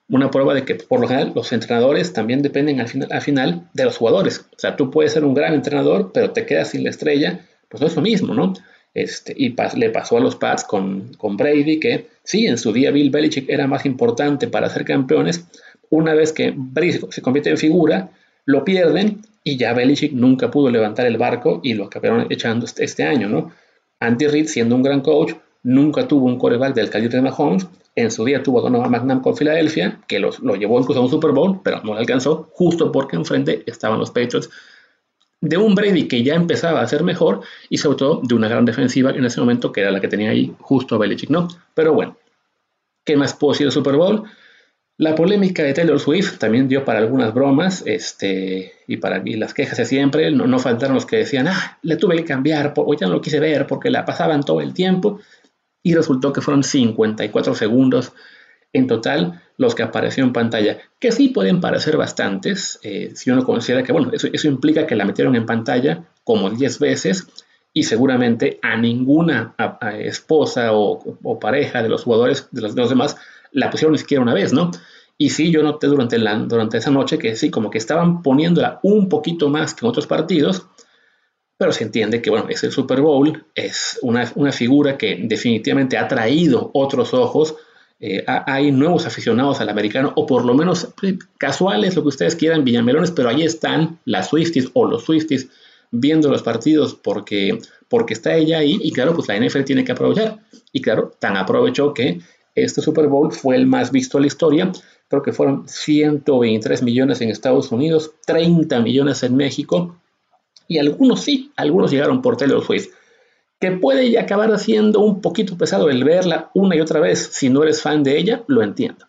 Una 0.10 0.30
prueba 0.30 0.54
de 0.54 0.66
que 0.66 0.76
por 0.76 1.00
lo 1.00 1.08
general 1.08 1.32
los 1.34 1.52
entrenadores 1.54 2.14
también 2.14 2.42
dependen 2.42 2.80
al 2.80 2.88
final, 2.88 3.08
al 3.12 3.22
final 3.22 3.70
de 3.74 3.86
los 3.86 3.98
jugadores. 3.98 4.46
O 4.56 4.60
sea, 4.60 4.76
tú 4.76 4.92
puedes 4.92 5.14
ser 5.14 5.24
un 5.24 5.34
gran 5.34 5.54
entrenador, 5.54 6.12
pero 6.14 6.32
te 6.32 6.46
quedas 6.46 6.70
sin 6.72 6.84
la 6.84 6.90
estrella, 6.90 7.40
pues 7.70 7.82
no 7.82 7.88
es 7.88 7.96
lo 7.96 8.02
mismo, 8.02 8.34
¿no? 8.34 8.54
Este, 8.94 9.34
y 9.36 9.56
le 9.76 9.90
pasó 9.90 10.18
a 10.18 10.20
los 10.20 10.36
Pats 10.36 10.64
con, 10.66 11.14
con 11.16 11.36
Brady, 11.36 11.80
que 11.80 12.08
sí, 12.24 12.46
en 12.46 12.58
su 12.58 12.72
día 12.72 12.92
Bill 12.92 13.10
Belichick 13.10 13.50
era 13.50 13.66
más 13.66 13.86
importante 13.86 14.48
para 14.48 14.70
ser 14.70 14.86
campeones. 14.86 15.46
Una 15.90 16.14
vez 16.14 16.32
que 16.32 16.54
Brady 16.56 17.00
se 17.10 17.22
convierte 17.22 17.50
en 17.50 17.58
figura, 17.58 18.12
lo 18.46 18.64
pierden 18.64 19.22
y 19.44 19.58
ya 19.58 19.74
Belichick 19.74 20.14
nunca 20.14 20.50
pudo 20.50 20.70
levantar 20.70 21.06
el 21.06 21.18
barco 21.18 21.60
y 21.64 21.74
lo 21.74 21.86
acabaron 21.86 22.28
echando 22.30 22.66
este, 22.66 22.84
este 22.84 23.04
año, 23.04 23.28
¿no? 23.28 23.52
Andy 24.00 24.28
Reid, 24.28 24.48
siendo 24.48 24.76
un 24.76 24.84
gran 24.84 25.02
coach, 25.02 25.34
nunca 25.64 26.08
tuvo 26.08 26.26
un 26.26 26.38
coreback 26.38 26.74
del 26.74 26.90
calibre 26.90 27.18
de 27.18 27.24
Mahomes. 27.24 27.68
En 27.96 28.10
su 28.10 28.26
día 28.26 28.42
tuvo 28.42 28.60
a 28.60 28.62
Donovan 28.64 28.92
McNabb 28.92 29.22
con 29.22 29.38
Filadelfia, 29.38 30.02
que 30.08 30.20
lo 30.20 30.56
llevó 30.56 30.80
incluso 30.80 31.00
a 31.00 31.04
un 31.04 31.10
Super 31.10 31.32
Bowl, 31.32 31.62
pero 31.64 31.82
no 31.84 31.94
le 31.94 32.00
alcanzó, 32.00 32.50
justo 32.54 32.92
porque 32.92 33.16
enfrente 33.16 33.64
estaban 33.66 34.00
los 34.00 34.12
Patriots. 34.12 34.50
De 35.42 35.58
un 35.58 35.76
Brady 35.76 36.08
que 36.08 36.24
ya 36.24 36.36
empezaba 36.36 36.82
a 36.82 36.88
ser 36.88 37.04
mejor 37.04 37.42
y 37.70 37.78
sobre 37.78 37.98
todo 37.98 38.22
de 38.24 38.34
una 38.34 38.48
gran 38.48 38.66
defensiva 38.66 39.12
en 39.12 39.26
ese 39.26 39.42
momento 39.42 39.72
que 39.72 39.82
era 39.82 39.92
la 39.92 40.00
que 40.00 40.08
tenía 40.08 40.32
ahí 40.32 40.54
justo 40.60 40.98
Belichick, 40.98 41.30
¿no? 41.30 41.50
Pero 41.74 41.94
bueno, 41.94 42.18
¿qué 43.04 43.18
más 43.18 43.34
puedo 43.34 43.52
decir 43.52 43.68
del 43.68 43.74
Super 43.74 43.96
Bowl? 43.96 44.24
La 44.98 45.16
polémica 45.16 45.64
de 45.64 45.74
Taylor 45.74 46.00
Swift 46.00 46.38
también 46.38 46.68
dio 46.68 46.86
para 46.86 47.00
algunas 47.00 47.34
bromas, 47.34 47.84
este, 47.86 48.74
y 48.88 48.98
para 48.98 49.22
las 49.26 49.54
quejas 49.54 49.78
de 49.78 49.86
siempre, 49.86 50.30
no, 50.32 50.46
no, 50.46 50.60
faltaron 50.60 50.96
los 50.96 51.06
que 51.06 51.18
decían, 51.18 51.48
ah, 51.48 51.80
le 51.82 51.96
tuve 51.98 52.18
que 52.18 52.26
cambiar, 52.26 52.74
o 52.76 52.94
ya 52.94 53.08
no 53.08 53.14
lo 53.14 53.22
quise 53.22 53.40
ver 53.40 53.66
porque 53.66 53.90
la 53.90 54.06
pasaban 54.06 54.44
todo 54.44 54.62
el 54.62 54.74
tiempo. 54.74 55.20
y 55.86 55.96
resultó 55.96 56.32
que 56.32 56.40
fueron 56.40 56.64
54 56.64 57.56
segundos 57.56 58.14
en 58.72 58.88
total 58.88 59.42
los 59.58 59.76
que 59.76 59.84
apareció 59.84 60.24
en 60.24 60.34
pantalla, 60.34 60.80
que 61.00 61.12
sí 61.12 61.30
pueden 61.30 61.62
parecer 61.62 61.96
bastantes, 61.96 62.80
eh, 62.84 63.12
si 63.16 63.30
uno 63.30 63.46
considera 63.46 63.84
que, 63.84 63.92
bueno, 63.92 64.12
eso, 64.12 64.48
implica 64.48 64.88
que 64.88 64.96
la 64.96 65.06
metieron 65.06 65.36
en 65.36 65.46
pantalla 65.46 66.06
como 66.24 66.50
10 66.50 66.80
veces 66.80 67.28
y 67.72 67.84
seguramente 67.84 68.60
a 68.62 68.76
ninguna 68.78 69.56
esposa 70.00 70.74
o, 70.74 71.40
pareja 71.40 71.84
de 71.84 71.90
los 71.90 72.04
jugadores, 72.04 72.48
de 72.52 72.62
los, 72.62 72.90
demás, 72.90 73.18
la 73.54 73.70
pusieron 73.70 73.94
ni 73.94 74.00
siquiera 74.00 74.22
una 74.22 74.34
vez, 74.34 74.54
¿no? 74.54 74.72
Y 75.18 75.30
sí, 75.30 75.52
yo 75.52 75.64
noté 75.64 75.88
durante, 75.88 76.18
la, 76.18 76.36
durante 76.36 76.78
esa 76.78 76.92
noche 76.92 77.18
que 77.18 77.36
sí, 77.36 77.50
como 77.50 77.70
que 77.70 77.78
estaban 77.78 78.22
poniéndola 78.22 78.80
un 78.84 79.10
poquito 79.10 79.50
más 79.50 79.74
que 79.74 79.86
en 79.86 79.90
otros 79.90 80.08
partidos, 80.08 80.66
pero 81.58 81.72
se 81.72 81.84
entiende 81.84 82.22
que, 82.22 82.30
bueno, 82.30 82.48
es 82.50 82.64
el 82.64 82.72
Super 82.72 83.02
Bowl, 83.02 83.46
es 83.56 84.00
una, 84.02 84.32
una 84.36 84.52
figura 84.52 84.98
que 84.98 85.20
definitivamente 85.24 85.98
ha 85.98 86.08
traído 86.08 86.72
otros 86.74 87.14
ojos 87.14 87.56
eh, 88.06 88.22
hay 88.28 88.70
nuevos 88.70 89.06
aficionados 89.06 89.62
al 89.62 89.70
americano, 89.70 90.12
o 90.18 90.26
por 90.26 90.44
lo 90.44 90.54
menos 90.54 90.90
pues, 91.00 91.16
casuales, 91.38 91.96
lo 91.96 92.02
que 92.02 92.10
ustedes 92.10 92.36
quieran, 92.36 92.66
villamelones, 92.66 93.12
pero 93.12 93.30
ahí 93.30 93.44
están 93.44 93.98
las 94.04 94.28
Swifties 94.28 94.72
o 94.74 94.86
los 94.86 95.06
Swifties 95.06 95.48
viendo 95.90 96.30
los 96.30 96.44
partidos 96.44 96.96
porque, 96.96 97.60
porque 97.88 98.14
está 98.14 98.36
ella 98.36 98.58
ahí 98.58 98.78
y 98.82 98.92
claro, 98.92 99.14
pues 99.16 99.30
la 99.30 99.40
NFL 99.40 99.64
tiene 99.64 99.86
que 99.86 99.94
aprovechar. 99.94 100.40
Y 100.74 100.82
claro, 100.82 101.14
tan 101.18 101.38
aprovechó 101.38 101.94
que 101.94 102.20
este 102.56 102.82
Super 102.82 103.08
Bowl 103.08 103.32
fue 103.32 103.56
el 103.56 103.66
más 103.66 103.92
visto 103.92 104.18
de 104.18 104.22
la 104.22 104.28
historia. 104.28 104.72
Creo 105.08 105.22
que 105.22 105.34
fueron 105.34 105.68
123 105.68 106.84
millones 106.84 107.22
en 107.22 107.30
Estados 107.30 107.72
Unidos, 107.72 108.12
30 108.26 108.80
millones 108.82 109.24
en 109.24 109.36
México 109.36 109.96
y 110.68 110.78
algunos 110.78 111.22
sí, 111.22 111.52
algunos 111.56 111.92
llegaron 111.92 112.22
por 112.22 112.38
Taylor 112.38 112.64
Swift 112.64 112.90
que 113.64 113.72
puede 113.72 114.20
acabar 114.20 114.60
siendo 114.60 115.00
un 115.00 115.22
poquito 115.22 115.58
pesado 115.58 115.90
el 115.90 116.04
verla 116.04 116.52
una 116.54 116.76
y 116.76 116.82
otra 116.82 117.00
vez 117.00 117.30
si 117.32 117.50
no 117.50 117.64
eres 117.64 117.82
fan 117.82 118.04
de 118.04 118.18
ella, 118.18 118.44
lo 118.48 118.62
entiendo. 118.62 119.06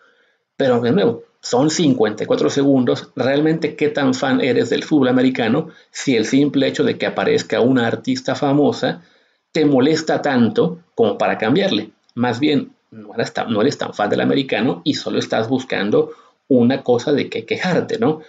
Pero 0.57 0.81
de 0.81 0.93
nuevo, 0.93 1.25
son 1.41 1.71
54 1.71 2.51
segundos, 2.51 3.11
realmente 3.17 3.75
qué 3.75 3.89
tan 3.89 4.15
fan 4.15 4.41
eres 4.41 4.71
del 4.71 4.85
fútbol 4.85 5.09
americano 5.09 5.71
si 5.91 6.15
el 6.15 6.25
simple 6.25 6.69
hecho 6.69 6.85
de 6.85 6.97
que 6.97 7.07
aparezca 7.07 7.61
una 7.61 7.89
artista 7.89 8.37
famosa 8.37 9.03
te 9.51 9.65
molesta 9.65 10.23
tanto 10.23 10.79
como 10.95 11.19
para 11.19 11.37
cambiarle. 11.37 11.91
Más 12.15 12.39
bien, 12.39 12.74
no 12.95 13.15
eres 13.15 13.33
tan, 13.33 13.53
no 13.53 13.61
eres 13.61 13.77
tan 13.77 13.93
fan 13.93 14.09
del 14.09 14.21
americano 14.21 14.81
y 14.85 14.95
solo 14.95 15.19
estás 15.19 15.49
buscando 15.49 16.13
una 16.49 16.83
cosa 16.83 17.13
de 17.13 17.29
que 17.29 17.45
quejarte, 17.45 17.99
¿no? 17.99 18.21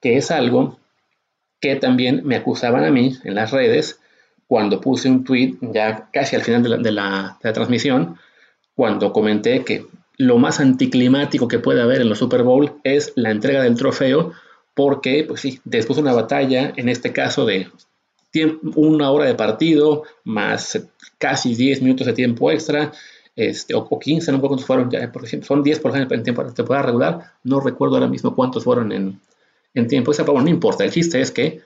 Que 0.00 0.16
es 0.16 0.30
algo 0.30 0.78
que 1.60 1.76
también 1.76 2.22
me 2.24 2.36
acusaban 2.36 2.84
a 2.84 2.90
mí 2.90 3.16
en 3.24 3.34
las 3.34 3.50
redes 3.50 4.00
cuando 4.46 4.80
puse 4.80 5.08
un 5.08 5.24
tweet 5.24 5.56
ya 5.60 6.08
casi 6.12 6.36
al 6.36 6.42
final 6.42 6.82
de 6.82 6.92
la, 6.92 7.38
transmisión, 7.40 8.16
cuando 8.74 9.12
comenté 9.12 9.64
que 9.64 9.86
lo 10.16 10.38
más 10.38 10.60
anticlimático 10.60 11.48
que 11.48 11.58
puede 11.58 11.82
haber 11.82 12.00
en 12.00 12.08
los 12.08 12.18
Super 12.18 12.42
Bowl 12.42 12.72
es 12.84 13.12
la 13.16 13.30
entrega 13.30 13.62
del 13.62 13.76
trofeo, 13.76 14.32
porque, 14.74 15.24
pues 15.26 15.40
sí, 15.40 15.60
después 15.64 15.96
de 15.96 16.02
una 16.02 16.12
batalla, 16.12 16.72
en 16.76 16.88
este 16.88 17.12
caso 17.12 17.46
de 17.46 17.68
una 18.74 19.10
hora 19.10 19.24
de 19.24 19.34
partido, 19.34 20.02
más 20.24 20.86
casi 21.18 21.54
10 21.54 21.82
minutos 21.82 22.06
de 22.06 22.12
tiempo 22.12 22.50
extra, 22.50 22.92
este, 23.36 23.74
o, 23.74 23.98
15, 23.98 24.30
no 24.30 24.38
recuerdo 24.38 24.48
cuántos 24.48 24.66
fueron, 24.66 24.90
ya, 24.90 25.10
porque 25.12 25.42
son 25.42 25.62
10 25.62 25.80
por 25.80 25.90
ejemplo 25.92 26.16
en 26.16 26.22
tiempo 26.22 26.44
de 26.44 26.52
temporada 26.52 26.86
regular, 26.86 27.32
no 27.42 27.60
recuerdo 27.60 27.96
ahora 27.96 28.08
mismo 28.08 28.34
cuántos 28.34 28.64
fueron 28.64 28.92
en, 28.92 29.20
en 29.74 29.88
tiempo 29.88 30.10
extra, 30.10 30.24
pero 30.24 30.40
no 30.40 30.48
importa, 30.48 30.84
el 30.84 30.90
chiste 30.90 31.20
es 31.20 31.30
que 31.30 31.62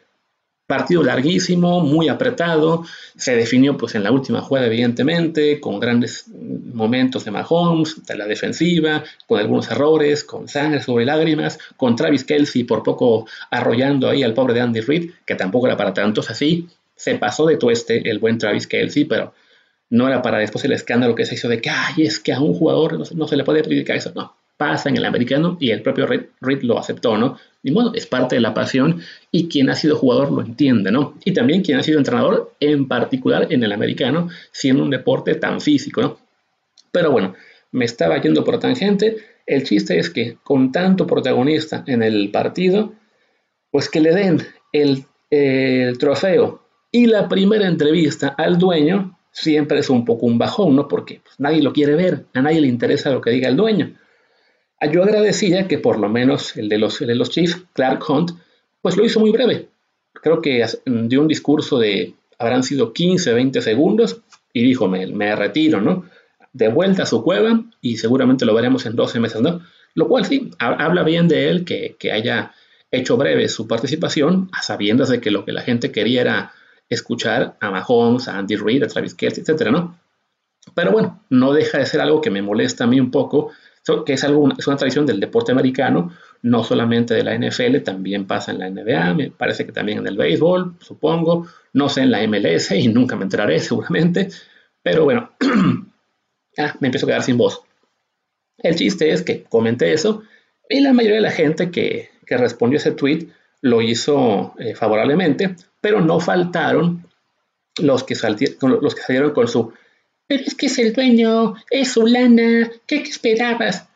Partido 0.68 1.02
larguísimo, 1.02 1.80
muy 1.80 2.10
apretado, 2.10 2.84
se 3.16 3.34
definió 3.34 3.78
pues 3.78 3.94
en 3.94 4.04
la 4.04 4.12
última 4.12 4.42
jugada 4.42 4.66
evidentemente, 4.66 5.60
con 5.60 5.80
grandes 5.80 6.26
momentos 6.28 7.24
de 7.24 7.30
Mahomes, 7.30 8.04
de 8.04 8.14
la 8.14 8.26
defensiva, 8.26 9.02
con 9.26 9.40
algunos 9.40 9.70
errores, 9.70 10.24
con 10.24 10.46
sangre 10.46 10.82
sobre 10.82 11.06
lágrimas, 11.06 11.58
con 11.78 11.96
Travis 11.96 12.24
Kelsey 12.24 12.64
por 12.64 12.82
poco 12.82 13.26
arrollando 13.50 14.10
ahí 14.10 14.22
al 14.22 14.34
pobre 14.34 14.52
de 14.52 14.60
Andy 14.60 14.80
Reid, 14.82 15.10
que 15.24 15.36
tampoco 15.36 15.68
era 15.68 15.76
para 15.78 15.94
tantos 15.94 16.28
así, 16.28 16.68
se 16.94 17.14
pasó 17.14 17.46
de 17.46 17.56
tueste 17.56 18.10
el 18.10 18.18
buen 18.18 18.36
Travis 18.36 18.66
Kelsey, 18.66 19.06
pero 19.06 19.32
no 19.90 20.06
era 20.08 20.22
para 20.22 20.38
después 20.38 20.64
el 20.64 20.72
escándalo 20.72 21.14
que 21.14 21.24
se 21.24 21.34
hizo 21.34 21.48
de 21.48 21.60
que, 21.60 21.70
es 21.98 22.18
que 22.18 22.32
a 22.32 22.40
un 22.40 22.54
jugador 22.54 22.98
no, 22.98 23.28
se 23.28 23.36
le 23.36 23.44
puede 23.44 23.62
predicar 23.62 23.96
eso, 23.96 24.12
no, 24.14 24.36
pasa 24.56 24.88
en 24.88 24.96
el 24.96 25.04
americano 25.04 25.56
y 25.60 25.70
el 25.70 25.82
propio 25.82 26.06
Reed, 26.06 26.62
lo 26.62 26.78
aceptó, 26.78 27.16
¿no? 27.16 27.38
Y 27.62 27.72
bueno, 27.72 27.92
es 27.94 28.06
parte 28.06 28.34
de 28.34 28.40
la 28.40 28.54
pasión 28.54 29.00
y 29.30 29.48
quien 29.48 29.70
ha 29.70 29.74
sido 29.74 29.96
jugador 29.96 30.30
lo 30.30 30.42
entiende, 30.42 30.90
¿no? 30.90 31.14
Y 31.24 31.32
también 31.32 31.62
quien 31.62 31.78
ha 31.78 31.82
sido 31.82 31.98
entrenador, 31.98 32.54
en 32.60 32.88
particular 32.88 33.46
en 33.50 33.62
el 33.62 33.72
americano, 33.72 34.28
siendo 34.52 34.82
un 34.82 34.90
deporte 34.90 35.34
tan 35.36 35.60
físico, 35.60 36.02
¿no? 36.02 36.18
Pero 36.92 37.10
bueno, 37.10 37.34
me 37.72 37.84
estaba 37.84 38.20
yendo 38.20 38.44
por 38.44 38.58
tangente. 38.58 39.18
El 39.46 39.64
chiste 39.64 39.98
es 39.98 40.10
que 40.10 40.36
con 40.42 40.72
tanto 40.72 41.06
protagonista 41.06 41.84
en 41.86 42.02
el 42.02 42.30
partido, 42.30 42.94
pues 43.70 43.88
que 43.88 44.00
le 44.00 44.14
den 44.14 44.42
el, 44.72 45.04
el 45.30 45.98
trofeo 45.98 46.62
y 46.90 47.06
la 47.06 47.28
primera 47.28 47.66
entrevista 47.66 48.28
al 48.28 48.58
dueño, 48.58 49.17
siempre 49.40 49.78
es 49.78 49.90
un 49.90 50.04
poco 50.04 50.26
un 50.26 50.38
bajón, 50.38 50.74
¿no? 50.76 50.88
Porque 50.88 51.20
pues, 51.22 51.38
nadie 51.38 51.62
lo 51.62 51.72
quiere 51.72 51.94
ver, 51.94 52.24
a 52.34 52.42
nadie 52.42 52.60
le 52.60 52.68
interesa 52.68 53.10
lo 53.10 53.20
que 53.20 53.30
diga 53.30 53.48
el 53.48 53.56
dueño. 53.56 53.94
Yo 54.92 55.02
agradecía 55.02 55.66
que 55.66 55.78
por 55.78 55.98
lo 55.98 56.08
menos 56.08 56.56
el 56.56 56.68
de 56.68 56.78
los, 56.78 56.98
de 57.00 57.14
los 57.14 57.30
Chiefs, 57.30 57.64
Clark 57.72 58.02
Hunt, 58.08 58.32
pues 58.80 58.96
lo 58.96 59.04
hizo 59.04 59.20
muy 59.20 59.32
breve. 59.32 59.68
Creo 60.12 60.40
que 60.40 60.64
dio 60.84 61.20
un 61.20 61.28
discurso 61.28 61.78
de, 61.78 62.14
habrán 62.38 62.62
sido 62.62 62.92
15, 62.92 63.32
20 63.32 63.60
segundos 63.60 64.20
y 64.52 64.62
dijo, 64.62 64.88
me, 64.88 65.06
me 65.06 65.34
retiro, 65.34 65.80
¿no? 65.80 66.04
De 66.52 66.68
vuelta 66.68 67.02
a 67.02 67.06
su 67.06 67.22
cueva 67.22 67.64
y 67.80 67.96
seguramente 67.96 68.44
lo 68.44 68.54
veremos 68.54 68.86
en 68.86 68.96
12 68.96 69.20
meses, 69.20 69.40
¿no? 69.40 69.60
Lo 69.94 70.08
cual 70.08 70.24
sí, 70.24 70.50
habla 70.58 71.02
bien 71.02 71.28
de 71.28 71.48
él 71.48 71.64
que, 71.64 71.96
que 71.98 72.12
haya 72.12 72.52
hecho 72.90 73.16
breve 73.16 73.48
su 73.48 73.66
participación, 73.66 74.48
a 74.52 74.62
sabiendas 74.62 75.08
de 75.08 75.20
que 75.20 75.30
lo 75.30 75.44
que 75.44 75.52
la 75.52 75.62
gente 75.62 75.90
quería 75.90 76.20
era 76.20 76.52
escuchar 76.88 77.56
a 77.60 77.70
Mahomes, 77.70 78.28
a 78.28 78.38
Andy 78.38 78.56
Reid, 78.56 78.82
a 78.82 78.88
Travis 78.88 79.14
Kelce, 79.14 79.40
etcétera, 79.40 79.70
¿no? 79.70 79.98
Pero 80.74 80.92
bueno, 80.92 81.24
no 81.30 81.52
deja 81.52 81.78
de 81.78 81.86
ser 81.86 82.00
algo 82.00 82.20
que 82.20 82.30
me 82.30 82.42
molesta 82.42 82.84
a 82.84 82.86
mí 82.86 83.00
un 83.00 83.10
poco 83.10 83.52
que 84.04 84.12
es, 84.14 84.24
algo, 84.24 84.48
es 84.56 84.66
una 84.66 84.76
tradición 84.76 85.06
del 85.06 85.20
deporte 85.20 85.52
americano, 85.52 86.12
no 86.42 86.62
solamente 86.62 87.14
de 87.14 87.24
la 87.24 87.36
NFL, 87.36 87.78
también 87.78 88.26
pasa 88.26 88.52
en 88.52 88.58
la 88.58 88.70
NBA, 88.70 89.14
me 89.14 89.30
parece 89.30 89.64
que 89.64 89.72
también 89.72 89.98
en 89.98 90.06
el 90.06 90.16
béisbol, 90.16 90.76
supongo, 90.80 91.46
no 91.72 91.88
sé 91.88 92.02
en 92.02 92.10
la 92.10 92.26
MLS 92.26 92.70
y 92.76 92.88
nunca 92.88 93.16
me 93.16 93.24
enteraré 93.24 93.58
seguramente, 93.60 94.28
pero 94.82 95.04
bueno, 95.04 95.30
ah, 96.58 96.74
me 96.80 96.88
empiezo 96.88 97.06
a 97.06 97.08
quedar 97.08 97.22
sin 97.22 97.38
voz. 97.38 97.62
El 98.58 98.74
chiste 98.74 99.10
es 99.10 99.22
que 99.22 99.44
comenté 99.44 99.92
eso 99.92 100.22
y 100.68 100.80
la 100.80 100.92
mayoría 100.92 101.16
de 101.16 101.22
la 101.22 101.30
gente 101.30 101.70
que, 101.70 102.10
que 102.26 102.36
respondió 102.36 102.78
ese 102.78 102.90
tweet 102.92 103.28
lo 103.62 103.80
hizo 103.80 104.54
eh, 104.58 104.74
favorablemente, 104.74 105.56
pero 105.80 106.00
no 106.00 106.20
faltaron 106.20 107.06
los 107.78 108.04
que, 108.04 108.14
los 108.60 108.94
que 108.94 109.02
salieron 109.02 109.32
con 109.32 109.48
su 109.48 109.72
pero 110.28 110.42
es 110.46 110.54
que 110.54 110.66
es 110.66 110.78
el 110.78 110.92
dueño, 110.92 111.54
es 111.70 111.92
su 111.92 112.06
lana, 112.06 112.70
¿qué, 112.86 112.96
esperabas? 112.96 113.88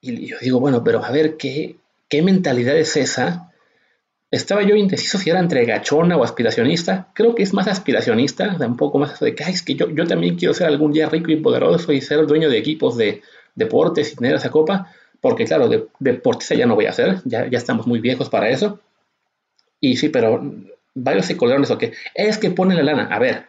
Y 0.00 0.26
yo 0.26 0.36
digo, 0.40 0.60
bueno, 0.60 0.84
pero 0.84 1.04
a 1.04 1.10
ver, 1.10 1.36
¿qué, 1.36 1.76
qué 2.08 2.22
mentalidad 2.22 2.76
es 2.76 2.96
esa? 2.96 3.52
Estaba 4.30 4.62
yo 4.62 4.76
indeciso 4.76 5.18
si 5.18 5.28
era 5.28 5.40
entre 5.40 5.64
gachona 5.64 6.16
o 6.16 6.22
aspiracionista. 6.22 7.08
Creo 7.14 7.34
que 7.34 7.42
es 7.42 7.52
más 7.52 7.66
aspiracionista, 7.66 8.56
un 8.60 8.76
poco 8.76 8.98
más 8.98 9.18
de 9.18 9.34
que, 9.34 9.42
es 9.42 9.62
que 9.62 9.74
yo, 9.74 9.90
yo 9.90 10.06
también 10.06 10.36
quiero 10.36 10.54
ser 10.54 10.68
algún 10.68 10.92
día 10.92 11.08
rico 11.08 11.32
y 11.32 11.36
poderoso 11.36 11.92
y 11.92 12.00
ser 12.00 12.20
el 12.20 12.28
dueño 12.28 12.48
de 12.48 12.58
equipos 12.58 12.96
de 12.96 13.22
deportes 13.56 14.12
y 14.12 14.16
tener 14.16 14.36
esa 14.36 14.50
copa, 14.50 14.92
porque 15.20 15.46
claro, 15.46 15.68
de, 15.68 15.88
deportista 15.98 16.54
ya 16.54 16.66
no 16.66 16.76
voy 16.76 16.86
a 16.86 16.90
hacer, 16.90 17.22
ya, 17.24 17.50
ya 17.50 17.58
estamos 17.58 17.88
muy 17.88 17.98
viejos 17.98 18.28
para 18.28 18.50
eso. 18.50 18.78
Y 19.80 19.96
sí, 19.96 20.10
pero 20.10 20.40
varios 20.96 21.26
se 21.26 21.36
colgaron 21.36 21.62
eso, 21.62 21.78
que 21.78 21.92
es 22.14 22.38
que 22.38 22.50
pone 22.50 22.74
la 22.74 22.82
lana. 22.82 23.08
A 23.14 23.18
ver, 23.20 23.46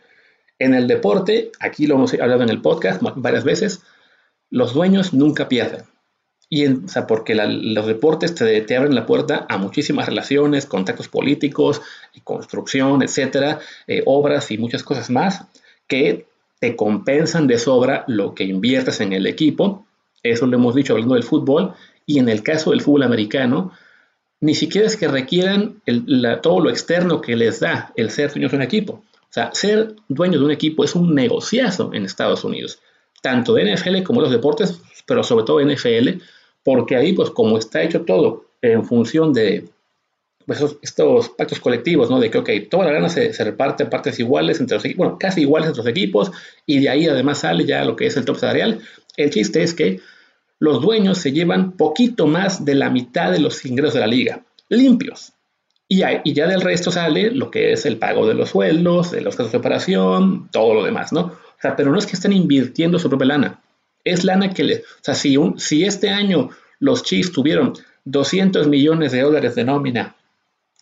en 0.59 0.75
el 0.75 0.87
deporte, 0.87 1.51
aquí 1.59 1.87
lo 1.87 1.95
hemos 1.95 2.13
hablado 2.13 2.43
en 2.43 2.49
el 2.49 2.61
podcast 2.61 3.01
varias 3.15 3.43
veces, 3.43 3.81
los 4.49 4.73
dueños 4.73 5.13
nunca 5.13 5.47
pierden. 5.47 5.83
Y 6.49 6.65
o 6.67 6.87
sea, 6.87 7.07
porque 7.07 7.35
los 7.35 7.87
deportes 7.87 8.33
te, 8.35 8.77
abren 8.77 8.95
la 8.95 9.05
puerta 9.05 9.45
a 9.49 9.57
muchísimas 9.57 10.07
relaciones, 10.07 10.65
contactos 10.65 11.09
políticos, 11.09 11.81
construcción, 12.23 13.01
etcétera, 13.01 13.59
eh, 13.87 14.03
obras 14.05 14.49
y 14.51 14.57
muchas 14.57 14.83
cosas 14.83 15.09
más 15.09 15.45
que 15.87 16.25
te 16.59 16.75
compensan 16.75 17.47
de 17.47 17.59
sobra 17.59 18.03
lo 18.07 18.33
que 18.33 18.45
inviertes 18.45 19.01
en 19.01 19.13
el 19.13 19.27
equipo. 19.27 19.85
Eso 20.23 20.47
lo 20.47 20.55
hemos 20.55 20.75
dicho 20.75 20.93
hablando 20.93 21.15
del 21.15 21.23
fútbol. 21.23 21.73
Y 22.05 22.19
en 22.19 22.29
el 22.29 22.43
caso 22.43 22.71
del 22.71 22.81
fútbol 22.81 23.03
americano, 23.03 23.73
ni 24.39 24.55
siquiera 24.55 24.87
es 24.87 24.97
que 24.97 25.07
requieran 25.07 25.81
todo 26.41 26.59
lo 26.59 26.69
externo 26.69 27.21
que 27.21 27.35
les 27.35 27.59
da 27.59 27.91
el 27.95 28.11
ser 28.11 28.31
dueños 28.31 28.51
de 28.51 28.57
un 28.57 28.63
equipo. 28.63 29.03
O 29.29 29.33
sea, 29.33 29.51
ser 29.53 29.95
dueño 30.07 30.39
de 30.39 30.45
un 30.45 30.51
equipo 30.51 30.83
es 30.83 30.95
un 30.95 31.13
negociazo 31.13 31.91
en 31.93 32.05
Estados 32.05 32.43
Unidos, 32.43 32.79
tanto 33.21 33.53
de 33.53 33.73
NFL 33.73 34.03
como 34.03 34.21
de 34.21 34.27
los 34.27 34.31
deportes, 34.31 34.79
pero 35.05 35.23
sobre 35.23 35.45
todo 35.45 35.61
NFL, 35.61 36.21
porque 36.63 36.95
ahí, 36.95 37.13
pues 37.13 37.29
como 37.31 37.57
está 37.57 37.81
hecho 37.81 38.01
todo 38.01 38.45
en 38.61 38.85
función 38.85 39.33
de, 39.33 39.65
pues, 40.45 40.63
estos 40.81 41.29
pactos 41.29 41.59
colectivos, 41.59 42.09
¿no? 42.09 42.19
De 42.19 42.31
que, 42.31 42.37
ok, 42.37 42.49
toda 42.69 42.85
la 42.85 42.93
gana 42.93 43.09
se, 43.09 43.31
reparte 43.43 43.85
partes 43.85 44.17
iguales 44.19 44.59
entre 44.59 44.75
los 44.75 44.85
equipos, 44.85 44.97
bueno, 44.97 45.17
casi 45.19 45.41
iguales 45.41 45.67
entre 45.67 45.83
los 45.83 45.91
equipos, 45.91 46.31
y 46.65 46.79
de 46.79 46.89
ahí 46.89 47.07
además 47.07 47.39
sale 47.39 47.65
ya 47.65 47.83
lo 47.83 47.95
que 47.95 48.07
es 48.07 48.15
el 48.17 48.25
top 48.25 48.37
salarial. 48.37 48.79
El 49.17 49.29
chiste 49.29 49.61
es 49.61 49.73
que 49.73 49.99
los 50.59 50.81
dueños 50.81 51.17
se 51.19 51.31
llevan 51.31 51.73
poquito 51.73 52.27
más 52.27 52.65
de 52.65 52.75
la 52.75 52.89
mitad 52.89 53.31
de 53.31 53.39
los 53.39 53.65
ingresos 53.65 53.95
de 53.95 53.99
la 53.99 54.07
liga, 54.07 54.43
limpios. 54.69 55.33
Y, 55.87 56.01
y 56.23 56.33
ya 56.33 56.47
del 56.47 56.61
resto 56.61 56.91
sale 56.91 57.31
lo 57.31 57.49
que 57.49 57.71
es 57.71 57.85
el 57.85 57.97
pago 57.97 58.27
de 58.27 58.33
los 58.33 58.49
sueldos, 58.49 59.11
de 59.11 59.21
los 59.21 59.35
casos 59.35 59.51
de 59.51 59.59
operación, 59.59 60.49
todo 60.51 60.73
lo 60.73 60.83
demás, 60.83 61.13
¿no? 61.13 61.21
O 61.21 61.61
sea, 61.61 61.75
pero 61.75 61.91
no 61.91 61.97
es 61.97 62.05
que 62.05 62.13
estén 62.13 62.33
invirtiendo 62.33 62.99
su 62.99 63.09
propia 63.09 63.27
lana. 63.27 63.61
Es 64.03 64.23
lana 64.23 64.53
que 64.53 64.63
le... 64.63 64.75
O 64.75 65.01
sea, 65.01 65.15
si, 65.15 65.37
un, 65.37 65.59
si 65.59 65.83
este 65.85 66.09
año 66.09 66.49
los 66.79 67.03
Chiefs 67.03 67.31
tuvieron 67.31 67.73
200 68.05 68.67
millones 68.67 69.11
de 69.11 69.21
dólares 69.21 69.55
de 69.55 69.63
nómina 69.63 70.15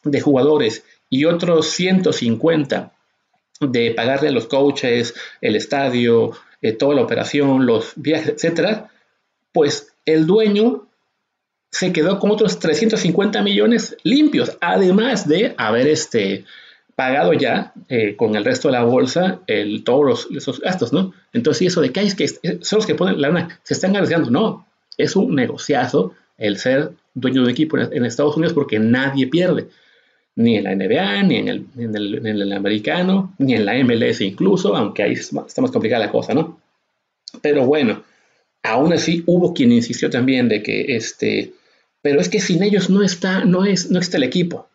de 0.03 0.21
jugadores 0.21 0.85
y 1.09 1.25
otros 1.25 1.67
150 1.67 2.91
de 3.61 3.91
pagarle 3.91 4.29
a 4.29 4.31
los 4.31 4.47
coaches, 4.47 5.13
el 5.41 5.55
estadio, 5.55 6.31
eh, 6.61 6.73
toda 6.73 6.95
la 6.95 7.01
operación, 7.01 7.65
los 7.65 7.93
viajes, 7.95 8.29
etcétera, 8.29 8.91
pues 9.55 9.93
el 10.05 10.27
dueño 10.27 10.85
se 11.71 11.93
quedó 11.93 12.19
con 12.19 12.29
otros 12.29 12.59
350 12.59 13.41
millones 13.41 13.95
limpios, 14.03 14.57
además 14.59 15.29
de 15.29 15.55
haber 15.57 15.87
este, 15.87 16.43
pagado 16.93 17.31
ya 17.31 17.71
eh, 17.87 18.17
con 18.17 18.35
el 18.35 18.43
resto 18.43 18.67
de 18.67 18.73
la 18.73 18.83
bolsa 18.83 19.39
el, 19.47 19.85
todos 19.85 20.27
esos 20.35 20.59
gastos, 20.59 20.91
¿no? 20.91 21.13
Entonces, 21.31 21.67
eso 21.67 21.79
de 21.79 21.93
que 21.93 22.01
hay 22.01 22.11
que 22.11 22.27
son 22.27 22.79
los 22.79 22.85
que 22.85 22.95
ponen 22.95 23.21
la 23.21 23.29
lana, 23.29 23.59
se 23.63 23.73
están 23.73 23.95
arriesgando, 23.95 24.29
no, 24.29 24.67
es 24.97 25.15
un 25.15 25.33
negociazo 25.33 26.13
el 26.37 26.57
ser 26.57 26.91
dueño 27.13 27.35
de 27.41 27.45
un 27.45 27.49
equipo 27.49 27.77
en, 27.77 28.03
Estados 28.03 28.35
Unidos 28.35 28.53
porque 28.53 28.77
nadie 28.77 29.27
pierde. 29.27 29.67
Ni 30.37 30.57
en 30.57 30.65
la 30.65 30.75
NBA, 30.75 31.23
ni 31.23 31.37
en 31.37 31.47
el, 31.47 31.65
en 31.77 32.27
el, 32.27 32.51
americano, 32.51 33.33
ni 33.37 33.53
en 33.53 33.65
la 33.65 33.73
MLS 33.85 34.19
incluso, 34.19 34.75
aunque 34.75 35.03
ahí 35.03 35.13
está 35.13 35.61
más 35.61 35.71
complicada 35.71 36.05
la 36.05 36.11
cosa, 36.11 36.33
¿no? 36.33 36.59
Pero 37.41 37.65
bueno, 37.65 38.03
aún 38.65 38.93
así 38.93 39.23
hubo 39.25 39.53
quien 39.53 39.71
insistió 39.71 40.09
también 40.09 40.49
de 40.49 40.63
que 40.63 40.95
este, 40.95 41.53
pero 42.01 42.19
es 42.19 42.29
que 42.29 42.39
sin 42.39 42.63
ellos 42.63 42.89
no 42.89 43.03
está, 43.03 43.45
no 43.45 43.65
es, 43.65 43.89
no 43.91 43.97
existe 43.97 44.17
el 44.17 44.23
equipo. 44.23 44.69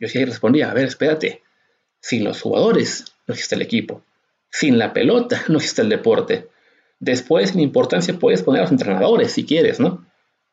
Yo 0.00 0.08
sí 0.08 0.24
respondía, 0.24 0.70
a 0.70 0.74
ver, 0.74 0.86
espérate, 0.86 1.42
sin 2.00 2.24
los 2.24 2.40
jugadores 2.40 3.04
no 3.26 3.34
existe 3.34 3.54
el 3.54 3.62
equipo, 3.62 4.02
sin 4.50 4.78
la 4.78 4.92
pelota 4.92 5.44
no 5.48 5.56
existe 5.56 5.82
el 5.82 5.88
deporte. 5.88 6.48
Después, 6.98 7.52
en 7.52 7.60
importancia, 7.60 8.18
puedes 8.18 8.42
poner 8.42 8.60
a 8.60 8.64
los 8.64 8.72
entrenadores 8.72 9.32
si 9.32 9.44
quieres, 9.44 9.78
¿no? 9.78 10.06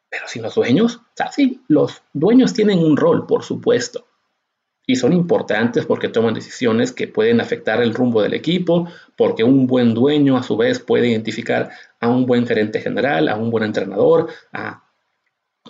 Pero 0.09 0.27
sin 0.27 0.41
los 0.41 0.55
dueños, 0.55 0.97
o 0.97 1.13
sea, 1.15 1.31
sí, 1.31 1.61
los 1.67 2.01
dueños 2.13 2.53
tienen 2.53 2.79
un 2.79 2.97
rol, 2.97 3.25
por 3.25 3.43
supuesto, 3.43 4.05
y 4.91 4.95
son 4.97 5.13
importantes 5.13 5.85
porque 5.85 6.09
toman 6.09 6.33
decisiones 6.33 6.91
que 6.91 7.07
pueden 7.07 7.39
afectar 7.39 7.81
el 7.81 7.93
rumbo 7.93 8.21
del 8.21 8.33
equipo, 8.33 8.89
porque 9.15 9.43
un 9.43 9.65
buen 9.67 9.93
dueño 9.93 10.35
a 10.35 10.43
su 10.43 10.57
vez 10.57 10.79
puede 10.79 11.07
identificar 11.07 11.71
a 12.01 12.09
un 12.09 12.25
buen 12.25 12.45
gerente 12.45 12.81
general, 12.81 13.29
a 13.29 13.37
un 13.37 13.49
buen 13.49 13.63
entrenador, 13.63 14.27
a 14.51 14.83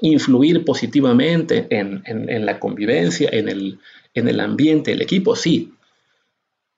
influir 0.01 0.65
positivamente 0.65 1.67
en, 1.69 2.45
la 2.45 2.59
convivencia, 2.59 3.29
en 3.31 3.49
el, 3.49 3.79
en 4.15 4.27
el 4.27 4.39
ambiente 4.39 4.89
del 4.91 5.03
equipo, 5.03 5.35
sí. 5.35 5.71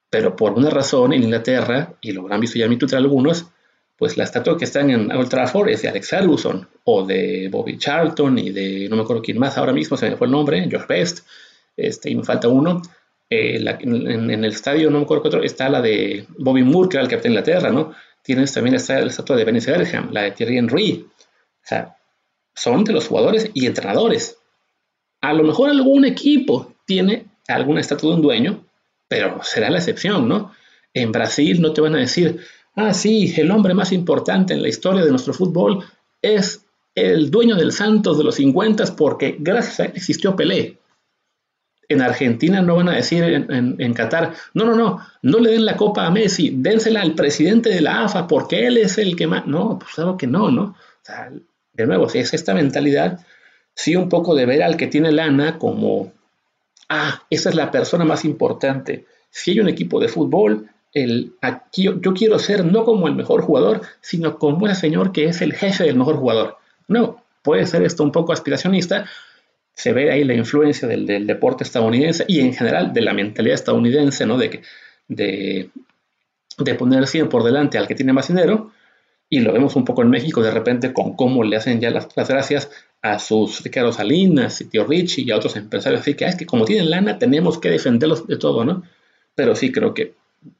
Pero 0.10 0.36
por 0.36 0.52
una 0.54 0.70
razón 0.70 1.14
en 1.14 1.24
Inglaterra, 1.24 1.94
y 2.02 2.12
lo 2.12 2.22
habrán 2.22 2.42
visto 2.42 2.60
ya 2.60 2.66
en 2.66 2.72
mi 2.72 2.78
Twitter 2.78 2.98
algunos, 2.98 3.46
pues 3.96 4.18
la 4.18 4.26
estatua 4.26 4.58
que 4.58 4.66
está 4.66 4.82
en 4.82 5.10
Old 5.14 5.30
Trafford 5.30 5.70
es 5.70 5.82
de 5.82 5.88
Alex 5.88 6.10
Ferguson 6.10 6.68
o 6.84 7.06
de 7.06 7.48
Bobby 7.50 7.78
Charlton 7.78 8.38
y 8.38 8.50
de 8.50 8.90
no 8.90 8.98
me 8.98 9.04
acuerdo 9.04 9.22
quién 9.22 9.40
más 9.40 9.58
ahora 9.58 9.72
mismo, 9.72 9.96
se 9.96 10.10
me 10.10 10.18
fue 10.18 10.28
el 10.28 10.32
nombre, 10.32 10.68
George 10.70 10.88
Best, 10.90 11.26
este, 11.76 12.10
y 12.10 12.16
me 12.16 12.24
falta 12.24 12.48
uno. 12.48 12.82
Eh, 13.30 13.56
en, 13.58 14.30
el 14.30 14.46
estadio, 14.46 14.92
no 14.92 15.00
me 15.00 15.04
acuerdo 15.06 15.24
qué 15.24 15.28
otro, 15.30 15.44
está 15.44 15.70
la 15.70 15.82
de 15.82 16.28
Bobby 16.38 16.64
Moore, 16.64 16.90
que 16.90 16.98
era 16.98 17.04
el 17.04 17.10
capitán 17.10 17.32
de 17.32 17.40
Inglaterra, 17.40 17.72
¿no? 17.72 17.94
Tienes 18.22 18.54
también 18.54 18.76
la 18.76 19.00
estatua 19.08 19.36
de 19.36 19.44
Benny 19.44 19.60
Bergham, 19.60 20.10
la 20.12 20.24
de 20.24 20.32
Thierry 20.32 20.58
Henry. 20.58 21.06
O 21.06 21.66
sea, 21.66 21.98
son 22.54 22.84
de 22.84 22.94
los 22.94 23.08
jugadores 23.08 23.50
y 23.54 23.66
entrenadores. 23.66 24.38
A 25.22 25.34
lo 25.34 25.44
mejor 25.44 25.70
algún 25.70 26.06
equipo 26.06 26.74
tiene 26.86 27.26
alguna 27.48 27.82
estatua 27.82 28.12
de 28.12 28.16
un 28.18 28.22
dueño, 28.22 28.66
pero 29.08 29.42
será 29.44 29.70
la 29.70 29.80
excepción, 29.80 30.28
¿no? 30.28 30.54
En 30.94 31.12
Brasil 31.12 31.62
no 31.62 31.74
te 31.74 31.82
van 31.82 31.96
a 31.96 32.00
decir, 32.00 32.40
ah, 32.76 32.94
sí, 32.94 33.34
el 33.38 33.52
hombre 33.52 33.74
más 33.74 33.92
importante 33.92 34.54
en 34.54 34.62
la 34.62 34.70
historia 34.70 35.04
de 35.04 35.12
nuestro 35.12 35.34
fútbol 35.34 35.84
es 36.22 36.66
el 36.96 37.32
dueño 37.32 37.56
del 37.56 37.72
Santos 37.72 38.18
de 38.18 38.24
los 38.24 38.36
50 38.36 38.96
porque 38.96 39.36
gracias 39.40 39.80
a 39.80 39.86
él 39.86 39.94
existió 39.96 40.36
Pelé. 40.36 40.78
En 41.90 42.02
Argentina 42.02 42.62
no 42.62 42.76
van 42.78 42.90
a 42.90 42.96
decir 42.96 43.24
en, 43.24 43.94
Qatar, 43.94 44.34
no, 44.54 44.66
no, 44.66 44.76
no, 44.76 45.00
no 45.22 45.40
le 45.40 45.52
den 45.52 45.66
la 45.66 45.76
copa 45.76 46.06
a 46.06 46.12
Messi, 46.12 46.52
dénsela 46.56 47.02
al 47.02 47.14
presidente 47.14 47.70
de 47.70 47.82
la 47.82 48.04
AFA 48.04 48.28
porque 48.28 48.66
él 48.68 48.78
es 48.78 48.98
el 48.98 49.16
que 49.16 49.28
más... 49.28 49.46
No, 49.46 49.78
pues 49.80 49.94
claro 49.94 50.18
que 50.18 50.28
no, 50.28 50.50
¿no? 50.50 50.64
O 50.64 50.76
sea, 51.02 51.30
de 51.74 51.86
nuevo, 51.86 52.08
si 52.08 52.20
es 52.20 52.34
esta 52.34 52.54
mentalidad, 52.54 53.20
sí 53.74 53.96
un 53.96 54.10
poco 54.10 54.36
de 54.36 54.46
ver 54.46 54.64
al 54.64 54.78
que 54.78 54.88
tiene 54.88 55.12
lana 55.12 55.58
como, 55.58 56.14
ah, 56.90 57.22
esa 57.30 57.50
es 57.50 57.56
la 57.56 57.72
persona 57.72 58.06
más 58.06 58.26
importante. 58.26 59.06
Si 59.30 59.52
hay 59.52 59.60
un 59.60 59.68
equipo 59.68 60.00
de 60.00 60.08
fútbol, 60.08 60.70
el, 60.94 61.34
aquí 61.42 61.84
yo, 61.84 62.14
quiero 62.14 62.38
ser 62.40 62.64
no 62.66 62.86
como 62.86 63.08
el 63.08 63.16
mejor 63.16 63.42
jugador, 63.42 63.82
sino 64.02 64.38
como 64.38 64.68
ese 64.68 64.82
señor 64.82 65.12
que 65.12 65.26
es 65.26 65.42
el 65.42 65.54
jefe 65.54 65.86
del 65.86 65.98
mejor 65.98 66.18
jugador. 66.18 66.58
No, 66.88 67.24
puede 67.42 67.66
ser 67.66 67.84
esto 67.84 68.04
un 68.04 68.12
poco 68.12 68.32
aspiracionista. 68.32 69.06
Se 69.74 69.94
ve 69.94 70.12
ahí 70.12 70.24
la 70.24 70.34
influencia 70.34 70.88
del, 70.88 71.28
deporte 71.28 71.64
estadounidense 71.64 72.26
y 72.28 72.40
en 72.40 72.54
general 72.54 72.94
de 72.94 73.02
la 73.02 73.14
mentalidad 73.14 73.56
estadounidense, 73.56 74.26
¿no? 74.26 74.38
De, 74.38 74.62
de, 75.08 75.70
de 76.58 76.76
poner 76.76 77.08
siempre 77.08 77.32
por 77.32 77.44
delante 77.44 77.78
al 77.78 77.88
que 77.88 77.96
tiene 77.96 78.14
más 78.14 78.28
dinero. 78.28 78.72
Y 79.30 79.40
lo 79.40 79.52
vemos 79.52 79.76
un 79.76 79.84
poco 79.84 80.04
en 80.04 80.10
México 80.10 80.44
de 80.44 80.52
repente 80.52 80.94
con 80.94 81.16
cómo 81.16 81.44
le 81.44 81.56
hacen 81.56 81.82
ya 81.82 81.90
las, 81.90 82.08
gracias 82.16 82.70
a 83.02 83.18
sus 83.18 83.64
Ricardo 83.64 83.92
Salinas 83.92 84.62
y 84.62 84.66
Tío 84.66 84.86
Richie 84.86 85.24
y 85.24 85.32
a 85.32 85.38
otros 85.38 85.56
empresarios. 85.56 86.02
Así 86.02 86.14
que 86.14 86.26
ah, 86.26 86.30
es 86.30 86.36
que 86.36 86.46
como 86.46 86.66
tienen 86.66 86.92
lana 86.92 87.18
tenemos 87.18 87.58
que 87.58 87.72
defenderlos 87.72 88.28
de 88.28 88.38
todo, 88.38 88.64
¿no? 88.64 88.84
Pero 89.34 89.56
sí 89.56 89.72
creo 89.72 89.94
que 89.94 90.14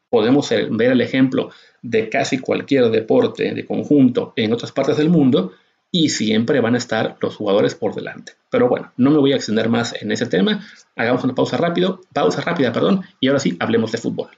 podemos 0.10 0.50
ver 0.50 0.92
el 0.92 1.02
ejemplo 1.02 1.52
de 1.82 2.10
casi 2.10 2.40
cualquier 2.40 2.90
deporte 2.90 3.54
de 3.54 3.66
conjunto 3.66 4.34
en 4.36 4.54
otras 4.54 4.72
partes 4.72 4.98
del 4.98 5.10
mundo 5.10 5.54
y 5.96 6.10
siempre 6.10 6.60
van 6.60 6.74
a 6.74 6.80
estar 6.80 7.18
los 7.22 7.36
jugadores 7.36 7.76
por 7.76 7.94
delante. 7.94 8.34
Pero 8.50 8.68
bueno, 8.68 8.92
no 8.98 9.12
me 9.12 9.20
voy 9.20 9.32
a 9.32 9.36
extender 9.36 9.70
más 9.70 9.94
en 10.02 10.12
ese 10.12 10.26
tema. 10.26 10.66
Hagamos 10.96 11.24
una 11.24 11.36
pausa 11.36 11.56
rápido, 11.56 12.02
pausa 12.12 12.42
rápida, 12.42 12.74
perdón, 12.74 13.04
y 13.20 13.28
ahora 13.28 13.40
sí 13.40 13.56
hablemos 13.60 13.92
de 13.92 14.00
fútbol. 14.00 14.30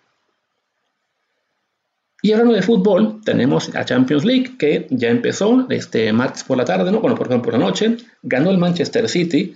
Y 2.22 2.34
hablando 2.34 2.54
de 2.54 2.62
fútbol, 2.62 3.22
tenemos 3.24 3.74
la 3.74 3.86
Champions 3.86 4.26
League 4.26 4.58
que 4.60 4.88
ya 4.90 5.10
empezó 5.10 5.66
este 5.70 6.12
martes 6.12 6.44
por 6.44 6.58
la 6.58 6.66
tarde, 6.66 6.92
¿no? 6.92 7.00
Bueno, 7.00 7.16
por 7.16 7.28
ejemplo, 7.28 7.52
por 7.52 7.60
la 7.60 7.66
noche, 7.66 7.98
ganó 8.22 8.50
el 8.50 8.58
Manchester 8.58 9.08
City 9.08 9.56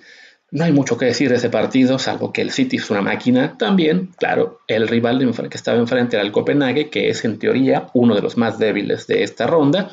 no 0.52 0.64
hay 0.64 0.72
mucho 0.72 0.98
que 0.98 1.06
decir 1.06 1.30
de 1.30 1.36
ese 1.36 1.50
partido, 1.50 2.00
salvo 2.00 2.34
que 2.34 2.42
el 2.42 2.50
City 2.52 2.78
es 2.78 2.90
una 2.90 3.02
máquina. 3.02 3.56
También, 3.58 4.10
claro, 4.18 4.62
el 4.68 4.88
rival 4.88 5.20
que 5.50 5.58
estaba 5.58 5.78
enfrente 5.78 6.16
era 6.16 6.26
el 6.26 6.32
Copenhague, 6.32 6.90
que 6.90 7.10
es 7.10 7.24
en 7.24 7.38
teoría 7.38 7.88
uno 7.94 8.16
de 8.16 8.22
los 8.22 8.36
más 8.36 8.58
débiles 8.58 9.06
de 9.06 9.22
esta 9.24 9.46
ronda. 9.46 9.92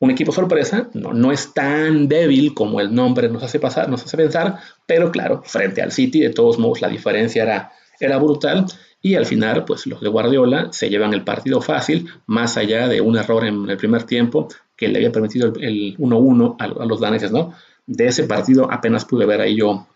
Un 0.00 0.10
equipo 0.10 0.32
sorpresa, 0.32 0.90
no, 0.94 1.12
no 1.12 1.32
es 1.32 1.54
tan 1.54 2.08
débil 2.08 2.52
como 2.52 2.80
el 2.80 2.94
nombre 2.94 3.28
nos 3.28 3.42
hace, 3.42 3.60
pasar, 3.60 3.88
nos 3.88 4.04
hace 4.04 4.16
pensar, 4.16 4.58
pero 4.86 5.10
claro, 5.10 5.42
frente 5.44 5.82
al 5.82 5.92
City, 5.92 6.20
de 6.20 6.30
todos 6.30 6.58
modos, 6.58 6.82
la 6.82 6.88
diferencia 6.88 7.42
era, 7.42 7.72
era 8.00 8.18
brutal. 8.18 8.66
Y 9.00 9.16
al 9.16 9.26
final, 9.26 9.64
pues 9.64 9.86
los 9.86 10.00
de 10.00 10.08
Guardiola 10.08 10.68
se 10.72 10.88
llevan 10.88 11.12
el 11.14 11.24
partido 11.24 11.60
fácil, 11.60 12.08
más 12.26 12.56
allá 12.56 12.88
de 12.88 13.00
un 13.00 13.16
error 13.16 13.44
en 13.44 13.68
el 13.68 13.76
primer 13.76 14.04
tiempo 14.04 14.48
que 14.76 14.88
le 14.88 14.98
había 14.98 15.12
permitido 15.12 15.52
el 15.60 15.96
1-1 15.98 16.56
a, 16.58 16.64
a 16.64 16.86
los 16.86 17.00
daneses, 17.00 17.30
¿no? 17.30 17.54
de 17.86 18.06
ese 18.06 18.24
partido 18.24 18.70
apenas 18.70 19.04
pude 19.04 19.26
ver 19.26 19.40
ahí 19.40 19.56
yo 19.56 19.86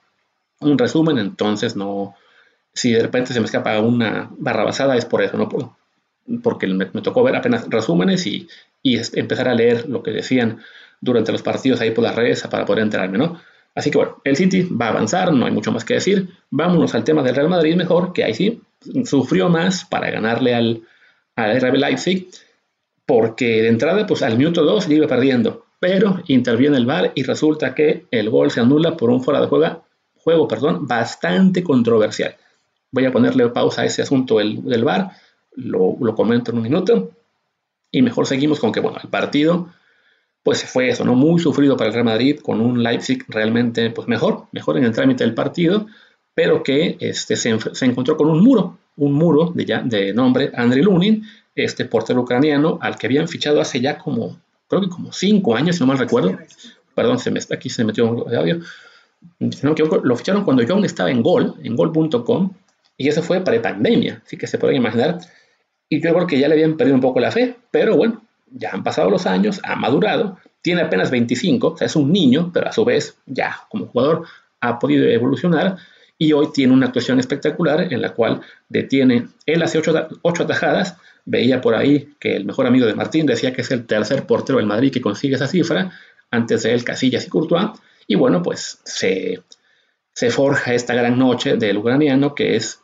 un 0.60 0.78
resumen, 0.78 1.18
entonces 1.18 1.76
no, 1.76 2.14
si 2.72 2.92
de 2.92 3.02
repente 3.02 3.32
se 3.32 3.40
me 3.40 3.46
escapa 3.46 3.78
una 3.80 4.30
barra 4.38 4.64
basada 4.64 4.96
es 4.96 5.04
por 5.04 5.22
eso, 5.22 5.36
no 5.36 5.48
puedo, 5.48 5.76
porque 6.42 6.66
me, 6.66 6.86
tocó 6.86 7.22
ver 7.22 7.36
apenas 7.36 7.68
resúmenes 7.68 8.26
y, 8.26 8.48
empezar 8.82 9.48
a 9.48 9.54
leer 9.54 9.88
lo 9.88 10.02
que 10.02 10.10
decían 10.10 10.60
durante 11.00 11.32
los 11.32 11.42
partidos 11.42 11.80
ahí 11.80 11.90
por 11.90 12.04
las 12.04 12.14
redes 12.14 12.42
para 12.48 12.64
poder 12.64 12.82
enterarme, 12.82 13.18
¿no? 13.18 13.40
Así 13.74 13.90
que 13.90 13.98
bueno, 13.98 14.20
el 14.24 14.36
City 14.36 14.62
va 14.62 14.86
a 14.86 14.90
avanzar, 14.90 15.32
no 15.32 15.46
hay 15.46 15.52
mucho 15.52 15.70
más 15.70 15.84
que 15.84 15.94
decir. 15.94 16.28
Vámonos 16.50 16.94
al 16.94 17.04
tema 17.04 17.22
del 17.22 17.34
Real 17.34 17.48
Madrid 17.48 17.76
mejor, 17.76 18.12
que 18.12 18.24
ahí 18.24 18.34
sí 18.34 18.60
sufrió 19.04 19.48
más 19.48 19.84
para 19.84 20.10
ganarle 20.10 20.54
al, 20.54 20.82
al 21.36 21.60
RB 21.60 21.76
Leipzig, 21.76 22.28
porque 23.06 23.62
de 23.62 23.68
entrada, 23.68 24.06
pues 24.06 24.22
al 24.22 24.36
minuto 24.36 24.64
2 24.64 24.88
iba 24.90 25.06
perdiendo 25.06 25.68
pero 25.80 26.22
interviene 26.26 26.76
el 26.76 26.86
VAR 26.86 27.12
y 27.14 27.22
resulta 27.22 27.74
que 27.74 28.06
el 28.10 28.30
gol 28.30 28.50
se 28.50 28.60
anula 28.60 28.96
por 28.96 29.10
un 29.10 29.22
fuera 29.22 29.40
de 29.40 29.46
juego, 29.46 29.84
juego 30.16 30.48
perdón, 30.48 30.86
bastante 30.86 31.62
controversial. 31.62 32.34
Voy 32.90 33.04
a 33.04 33.12
ponerle 33.12 33.48
pausa 33.50 33.82
a 33.82 33.84
ese 33.84 34.02
asunto 34.02 34.38
del, 34.38 34.62
del 34.64 34.84
VAR, 34.84 35.10
lo, 35.54 35.96
lo, 36.00 36.14
comento 36.14 36.50
en 36.50 36.58
un 36.58 36.62
minuto, 36.62 37.10
y 37.90 38.02
mejor 38.02 38.26
seguimos 38.26 38.60
con 38.60 38.72
que, 38.72 38.80
bueno, 38.80 38.98
el 39.02 39.08
partido, 39.08 39.68
pues 40.42 40.64
fue 40.64 40.88
eso, 40.88 41.04
¿no? 41.04 41.14
Muy 41.14 41.40
sufrido 41.40 41.76
para 41.76 41.88
el 41.88 41.94
Real 41.94 42.04
Madrid, 42.04 42.40
con 42.40 42.60
un 42.60 42.82
Leipzig 42.82 43.24
realmente, 43.28 43.90
pues 43.90 44.08
mejor, 44.08 44.46
mejor 44.52 44.78
en 44.78 44.84
el 44.84 44.92
trámite 44.92 45.24
del 45.24 45.34
partido, 45.34 45.86
pero 46.34 46.62
que 46.62 46.96
este, 47.00 47.36
se, 47.36 47.50
encontró 47.84 48.16
con 48.16 48.28
un 48.28 48.42
muro, 48.42 48.78
un 48.96 49.12
muro 49.12 49.52
de, 49.54 49.80
de 49.84 50.12
nombre 50.12 50.50
Andriy 50.54 50.82
Lunin, 50.82 51.24
este 51.54 51.84
portero 51.84 52.20
ucraniano 52.20 52.78
al 52.80 52.96
que 52.96 53.06
habían 53.06 53.28
fichado 53.28 53.60
hace 53.60 53.80
ya 53.80 53.98
como, 53.98 54.40
creo 54.68 54.82
que 54.82 54.88
como 54.88 55.12
cinco 55.12 55.56
años, 55.56 55.76
si 55.76 55.80
no 55.80 55.86
mal 55.86 55.98
recuerdo. 55.98 56.38
Perdón, 56.94 57.18
se 57.18 57.30
me, 57.30 57.40
aquí 57.52 57.68
se 57.68 57.84
metió 57.84 58.10
un 58.10 58.34
audio. 58.34 58.60
Lo 60.02 60.16
ficharon 60.16 60.44
cuando 60.44 60.62
yo 60.62 60.74
aún 60.74 60.84
estaba 60.84 61.10
en 61.10 61.22
Gol, 61.22 61.54
en 61.62 61.74
Gol.com, 61.74 62.52
y 62.96 63.08
eso 63.08 63.22
fue 63.22 63.40
para 63.40 63.60
pandemia, 63.60 64.22
así 64.24 64.36
que 64.36 64.46
se 64.46 64.58
pueden 64.58 64.76
imaginar. 64.76 65.18
Y 65.88 66.00
yo 66.00 66.14
creo 66.14 66.26
que 66.26 66.38
ya 66.38 66.48
le 66.48 66.54
habían 66.54 66.76
perdido 66.76 66.94
un 66.94 67.00
poco 67.00 67.20
la 67.20 67.30
fe, 67.30 67.56
pero 67.70 67.96
bueno, 67.96 68.22
ya 68.50 68.70
han 68.72 68.82
pasado 68.82 69.10
los 69.10 69.26
años, 69.26 69.60
ha 69.64 69.76
madurado, 69.76 70.38
tiene 70.62 70.82
apenas 70.82 71.10
25, 71.10 71.68
o 71.68 71.76
sea, 71.76 71.86
es 71.86 71.96
un 71.96 72.12
niño, 72.12 72.50
pero 72.52 72.68
a 72.68 72.72
su 72.72 72.84
vez 72.84 73.16
ya 73.26 73.60
como 73.70 73.86
jugador 73.86 74.26
ha 74.60 74.78
podido 74.78 75.06
evolucionar 75.06 75.76
y 76.18 76.32
hoy 76.32 76.48
tiene 76.52 76.72
una 76.72 76.86
actuación 76.86 77.20
espectacular 77.20 77.92
en 77.92 78.02
la 78.02 78.12
cual 78.12 78.40
detiene, 78.68 79.28
él 79.46 79.62
hace 79.62 79.78
ocho, 79.78 79.94
ocho 80.22 80.42
atajadas, 80.42 80.96
veía 81.24 81.60
por 81.60 81.74
ahí 81.74 82.14
que 82.18 82.34
el 82.34 82.44
mejor 82.44 82.66
amigo 82.66 82.86
de 82.86 82.94
Martín 82.94 83.24
decía 83.24 83.52
que 83.52 83.60
es 83.60 83.70
el 83.70 83.86
tercer 83.86 84.26
portero 84.26 84.58
del 84.58 84.66
Madrid 84.66 84.92
que 84.92 85.00
consigue 85.00 85.36
esa 85.36 85.46
cifra, 85.46 85.92
antes 86.30 86.64
de 86.64 86.74
él 86.74 86.84
Casillas 86.84 87.26
y 87.26 87.30
Courtois, 87.30 87.70
y 88.06 88.16
bueno, 88.16 88.42
pues 88.42 88.80
se, 88.84 89.42
se 90.12 90.30
forja 90.30 90.74
esta 90.74 90.94
gran 90.94 91.18
noche 91.18 91.56
del 91.56 91.78
ucraniano 91.78 92.34
que 92.34 92.56
es, 92.56 92.80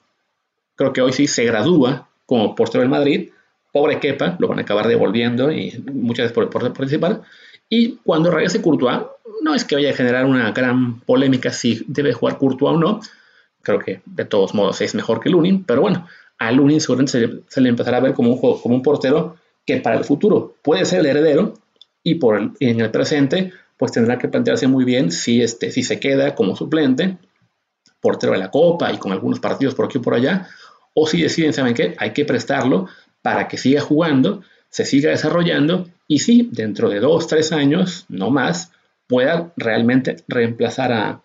creo 0.76 0.92
que 0.92 1.00
hoy 1.00 1.12
sí 1.12 1.26
se 1.26 1.44
gradúa 1.44 2.08
como 2.26 2.54
portero 2.54 2.80
del 2.80 2.90
Madrid, 2.90 3.30
pobre 3.72 3.98
Kepa, 3.98 4.36
lo 4.38 4.48
van 4.48 4.58
a 4.58 4.62
acabar 4.62 4.86
devolviendo 4.86 5.50
y 5.50 5.72
muchas 5.92 6.24
veces 6.24 6.32
por, 6.32 6.50
por 6.50 6.72
participar, 6.72 7.22
y 7.68 7.96
cuando 8.04 8.30
regrese 8.30 8.62
Courtois, 8.62 9.00
no 9.42 9.54
es 9.54 9.64
que 9.64 9.74
vaya 9.74 9.90
a 9.90 9.94
generar 9.94 10.26
una 10.26 10.52
gran 10.52 11.00
polémica 11.00 11.52
si 11.52 11.84
debe 11.88 12.12
jugar 12.12 12.38
Courtois 12.38 12.76
o 12.76 12.78
no, 12.78 13.00
creo 13.62 13.78
que 13.78 14.00
de 14.04 14.24
todos 14.24 14.54
modos 14.54 14.80
es 14.80 14.94
mejor 14.94 15.20
que 15.20 15.30
Lunin, 15.30 15.64
pero 15.64 15.80
bueno, 15.80 16.06
a 16.38 16.52
Lunin 16.52 16.80
seguramente 16.80 17.42
se, 17.48 17.60
le 17.60 17.68
empezará 17.68 17.96
a 17.96 18.00
ver 18.00 18.14
como 18.14 18.32
un, 18.32 18.38
como 18.38 18.74
un 18.74 18.82
portero 18.82 19.36
que 19.66 19.78
para 19.78 19.96
el 19.96 20.04
futuro 20.04 20.54
puede 20.62 20.84
ser 20.84 21.00
el 21.00 21.06
heredero 21.06 21.54
y 22.02 22.16
por 22.16 22.52
en 22.60 22.80
el 22.80 22.90
presente 22.90 23.52
pues 23.76 23.92
tendrá 23.92 24.18
que 24.18 24.28
plantearse 24.28 24.68
muy 24.68 24.84
bien 24.84 25.10
si, 25.10 25.42
este, 25.42 25.70
si 25.70 25.82
se 25.82 25.98
queda 25.98 26.34
como 26.34 26.54
suplente, 26.54 27.18
portero 28.00 28.32
de 28.32 28.38
la 28.38 28.50
Copa 28.50 28.92
y 28.92 28.98
con 28.98 29.12
algunos 29.12 29.40
partidos 29.40 29.74
por 29.74 29.86
aquí 29.86 29.98
o 29.98 30.02
por 30.02 30.14
allá, 30.14 30.46
o 30.94 31.06
si 31.06 31.22
deciden, 31.22 31.52
¿saben 31.52 31.74
qué? 31.74 31.94
Hay 31.98 32.12
que 32.12 32.24
prestarlo 32.24 32.88
para 33.22 33.48
que 33.48 33.58
siga 33.58 33.80
jugando, 33.80 34.42
se 34.70 34.84
siga 34.84 35.10
desarrollando 35.10 35.88
y 36.08 36.20
si 36.20 36.48
dentro 36.52 36.88
de 36.88 37.00
dos, 37.00 37.26
tres 37.26 37.52
años, 37.52 38.06
no 38.08 38.30
más, 38.30 38.72
pueda 39.06 39.52
realmente 39.56 40.16
reemplazar 40.28 40.92
a, 40.92 41.22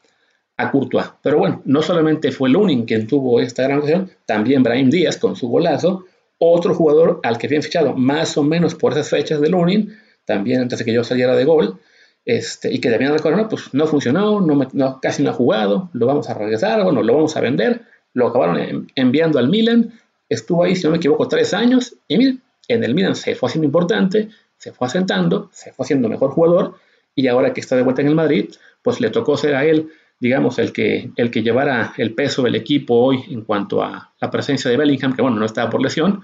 a 0.58 0.72
Courtois. 0.72 1.06
Pero 1.22 1.40
bueno, 1.40 1.62
no 1.66 1.82
solamente 1.82 2.32
fue 2.32 2.50
Lunin 2.50 2.86
quien 2.86 3.08
tuvo 3.08 3.40
esta 3.40 3.64
gran 3.64 3.80
ocasión, 3.80 4.12
también 4.26 4.64
Brahim 4.64 4.90
Díaz 4.90 5.18
con 5.18 5.36
su 5.36 5.48
golazo, 5.48 6.06
otro 6.38 6.74
jugador 6.74 7.20
al 7.24 7.38
que 7.38 7.48
habían 7.48 7.64
fichado 7.64 7.94
más 7.96 8.38
o 8.38 8.44
menos 8.44 8.76
por 8.76 8.94
esas 8.94 9.10
fechas 9.10 9.42
de 9.42 9.50
Lunin, 9.50 9.98
también 10.26 10.62
antes 10.62 10.80
de 10.80 10.86
que 10.86 10.94
yo 10.94 11.04
saliera 11.04 11.36
de 11.36 11.46
gol, 11.46 11.80
este, 12.26 12.72
y 12.72 12.80
que 12.80 12.94
habían 12.94 13.14
recordado, 13.14 13.44
no, 13.44 13.50
pues 13.50 13.74
no 13.74 13.88
funcionó, 13.88 14.42
no, 14.42 15.00
casi 15.02 15.24
no 15.24 15.32
ha 15.32 15.34
jugado, 15.34 15.90
lo 15.94 16.06
vamos 16.06 16.30
a 16.30 16.34
regresar, 16.34 16.84
bueno, 16.84 17.04
lo 17.04 17.16
vamos 17.16 17.36
a 17.36 17.42
vender, 17.42 17.82
lo 18.14 18.28
acabaron 18.28 18.88
enviando 18.96 19.40
al 19.40 19.50
Milan, 19.50 19.94
estuvo 20.28 20.64
ahí, 20.64 20.76
si 20.76 20.84
no 20.84 20.92
me 20.92 20.98
equivoco, 20.98 21.28
tres 21.28 21.54
años, 21.54 21.96
y 22.08 22.18
miren, 22.18 22.42
en 22.68 22.84
el 22.84 22.94
Milan 22.94 23.16
se 23.16 23.36
fue 23.36 23.50
haciendo 23.50 23.66
importante, 23.66 24.30
se 24.58 24.72
fue 24.72 24.88
asentando, 24.88 25.50
se 25.52 25.72
fue 25.72 25.84
haciendo 25.84 26.10
mejor 26.10 26.32
jugador, 26.32 26.76
y 27.16 27.28
ahora 27.28 27.54
que 27.54 27.62
está 27.62 27.76
de 27.76 27.82
vuelta 27.82 28.02
en 28.02 28.10
el 28.10 28.16
Madrid, 28.16 28.50
pues 28.82 29.02
le 29.02 29.10
tocó 29.10 29.38
ser 29.38 29.56
a 29.56 29.66
él 29.66 29.90
digamos, 30.20 30.60
el 30.60 30.74
que, 30.74 31.12
el 31.16 31.32
que 31.32 31.42
llevara 31.42 31.94
el 31.98 32.14
peso 32.14 32.44
del 32.44 32.56
equipo 32.56 32.96
hoy 32.96 33.24
en 33.30 33.42
cuanto 33.42 33.82
a 33.82 34.14
la 34.20 34.30
presencia 34.30 34.70
de 34.70 34.78
Bellingham, 34.78 35.16
que 35.16 35.22
bueno, 35.22 35.38
no 35.38 35.46
estaba 35.46 35.70
por 35.70 35.82
lesión, 35.82 36.24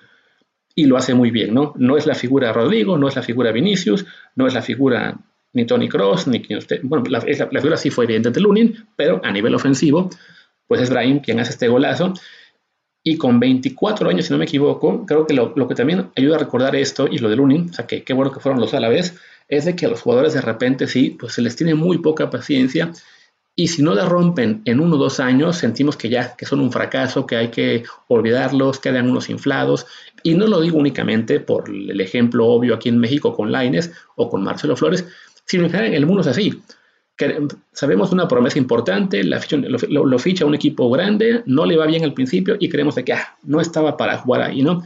y 0.75 0.85
lo 0.85 0.97
hace 0.97 1.13
muy 1.13 1.31
bien, 1.31 1.53
¿no? 1.53 1.73
No 1.77 1.95
es 1.95 2.05
la 2.05 2.15
figura 2.15 2.51
Rodrigo, 2.51 2.97
no 2.97 3.07
es 3.07 3.15
la 3.15 3.21
figura 3.21 3.53
Vinicius, 3.53 4.05
no 4.35 4.45
es 4.45 4.53
la 4.53 4.61
figura 4.61 5.17
ni 5.53 5.65
Tony 5.65 5.87
Cross, 5.87 6.27
ni 6.27 6.45
usted, 6.53 6.81
bueno, 6.83 7.05
la, 7.07 7.21
figura 7.21 7.77
sí 7.77 7.89
fue 7.89 8.03
evidente 8.03 8.31
de 8.31 8.41
Lunin, 8.41 8.85
pero 8.97 9.21
a 9.23 9.31
nivel 9.31 9.55
ofensivo, 9.55 10.09
pues 10.67 10.81
es 10.81 10.89
Brahim 10.89 11.19
quien 11.19 11.39
hace 11.39 11.51
este 11.51 11.67
golazo, 11.67 12.13
y 13.03 13.17
con 13.17 13.39
24 13.39 14.09
años, 14.09 14.25
si 14.25 14.31
no 14.33 14.39
me 14.39 14.45
equivoco, 14.45 15.05
creo 15.05 15.27
que 15.27 15.33
lo, 15.35 15.53
que 15.67 15.75
también 15.75 16.09
ayuda 16.15 16.37
a 16.37 16.39
recordar 16.39 16.75
esto, 16.75 17.07
y 17.07 17.19
lo 17.19 17.29
de 17.29 17.35
Lunin, 17.35 17.69
o 17.69 17.73
sea, 17.73 17.85
que 17.85 18.03
qué 18.03 18.13
bueno 18.13 18.31
que 18.31 18.39
fueron 18.39 18.59
los 18.59 18.73
a 18.73 18.79
la 18.79 18.89
vez, 18.89 19.15
es 19.47 19.65
de 19.65 19.75
que 19.75 19.85
a 19.85 19.89
los 19.89 20.01
jugadores 20.01 20.33
de 20.33 20.41
repente 20.41 20.87
sí, 20.87 21.11
pues 21.11 21.33
se 21.33 21.41
les 21.41 21.55
tiene 21.55 21.75
muy 21.75 21.99
poca 21.99 22.29
paciencia 22.31 22.91
y 23.57 23.69
si 23.69 23.81
no 23.81 23.95
la 23.95 24.05
rompen 24.05 24.61
en 24.65 24.81
uno 24.81 24.97
o 24.97 24.99
dos 24.99 25.21
años, 25.21 25.57
sentimos 25.57 25.95
que 25.95 26.09
ya 26.09 26.35
que 26.35 26.45
son 26.45 26.59
un 26.59 26.73
fracaso, 26.73 27.25
que 27.25 27.37
hay 27.37 27.47
que 27.47 27.83
olvidarlos, 28.09 28.79
quedan 28.79 29.09
unos 29.09 29.29
inflados. 29.29 29.85
Y 30.23 30.33
no 30.33 30.47
lo 30.47 30.59
digo 30.59 30.77
únicamente 30.77 31.39
por 31.39 31.69
el 31.69 32.01
ejemplo 32.01 32.47
obvio 32.47 32.75
aquí 32.75 32.89
en 32.89 32.97
México 32.97 33.33
con 33.33 33.53
Laines 33.53 33.91
o 34.17 34.29
con 34.29 34.43
Marcelo 34.43 34.75
Flores, 34.75 35.07
sino 35.45 35.63
en 35.65 35.71
general 35.71 35.93
el 35.93 36.05
mundo 36.05 36.21
es 36.21 36.27
así. 36.27 36.61
Sabemos 37.71 38.11
una 38.11 38.27
promesa 38.27 38.57
importante, 38.57 39.23
lo, 39.23 40.19
ficha 40.19 40.45
un 40.45 40.55
equipo 40.55 40.89
grande, 40.89 41.43
no 41.45 41.65
le 41.65 41.77
va 41.77 41.85
bien 41.85 42.03
al 42.03 42.13
principio 42.13 42.57
y 42.59 42.69
creemos 42.69 42.95
de 42.95 43.05
que 43.05 43.13
ah, 43.13 43.37
no 43.43 43.61
estaba 43.61 43.95
para 43.95 44.17
jugar 44.17 44.41
ahí, 44.41 44.61
¿no? 44.61 44.83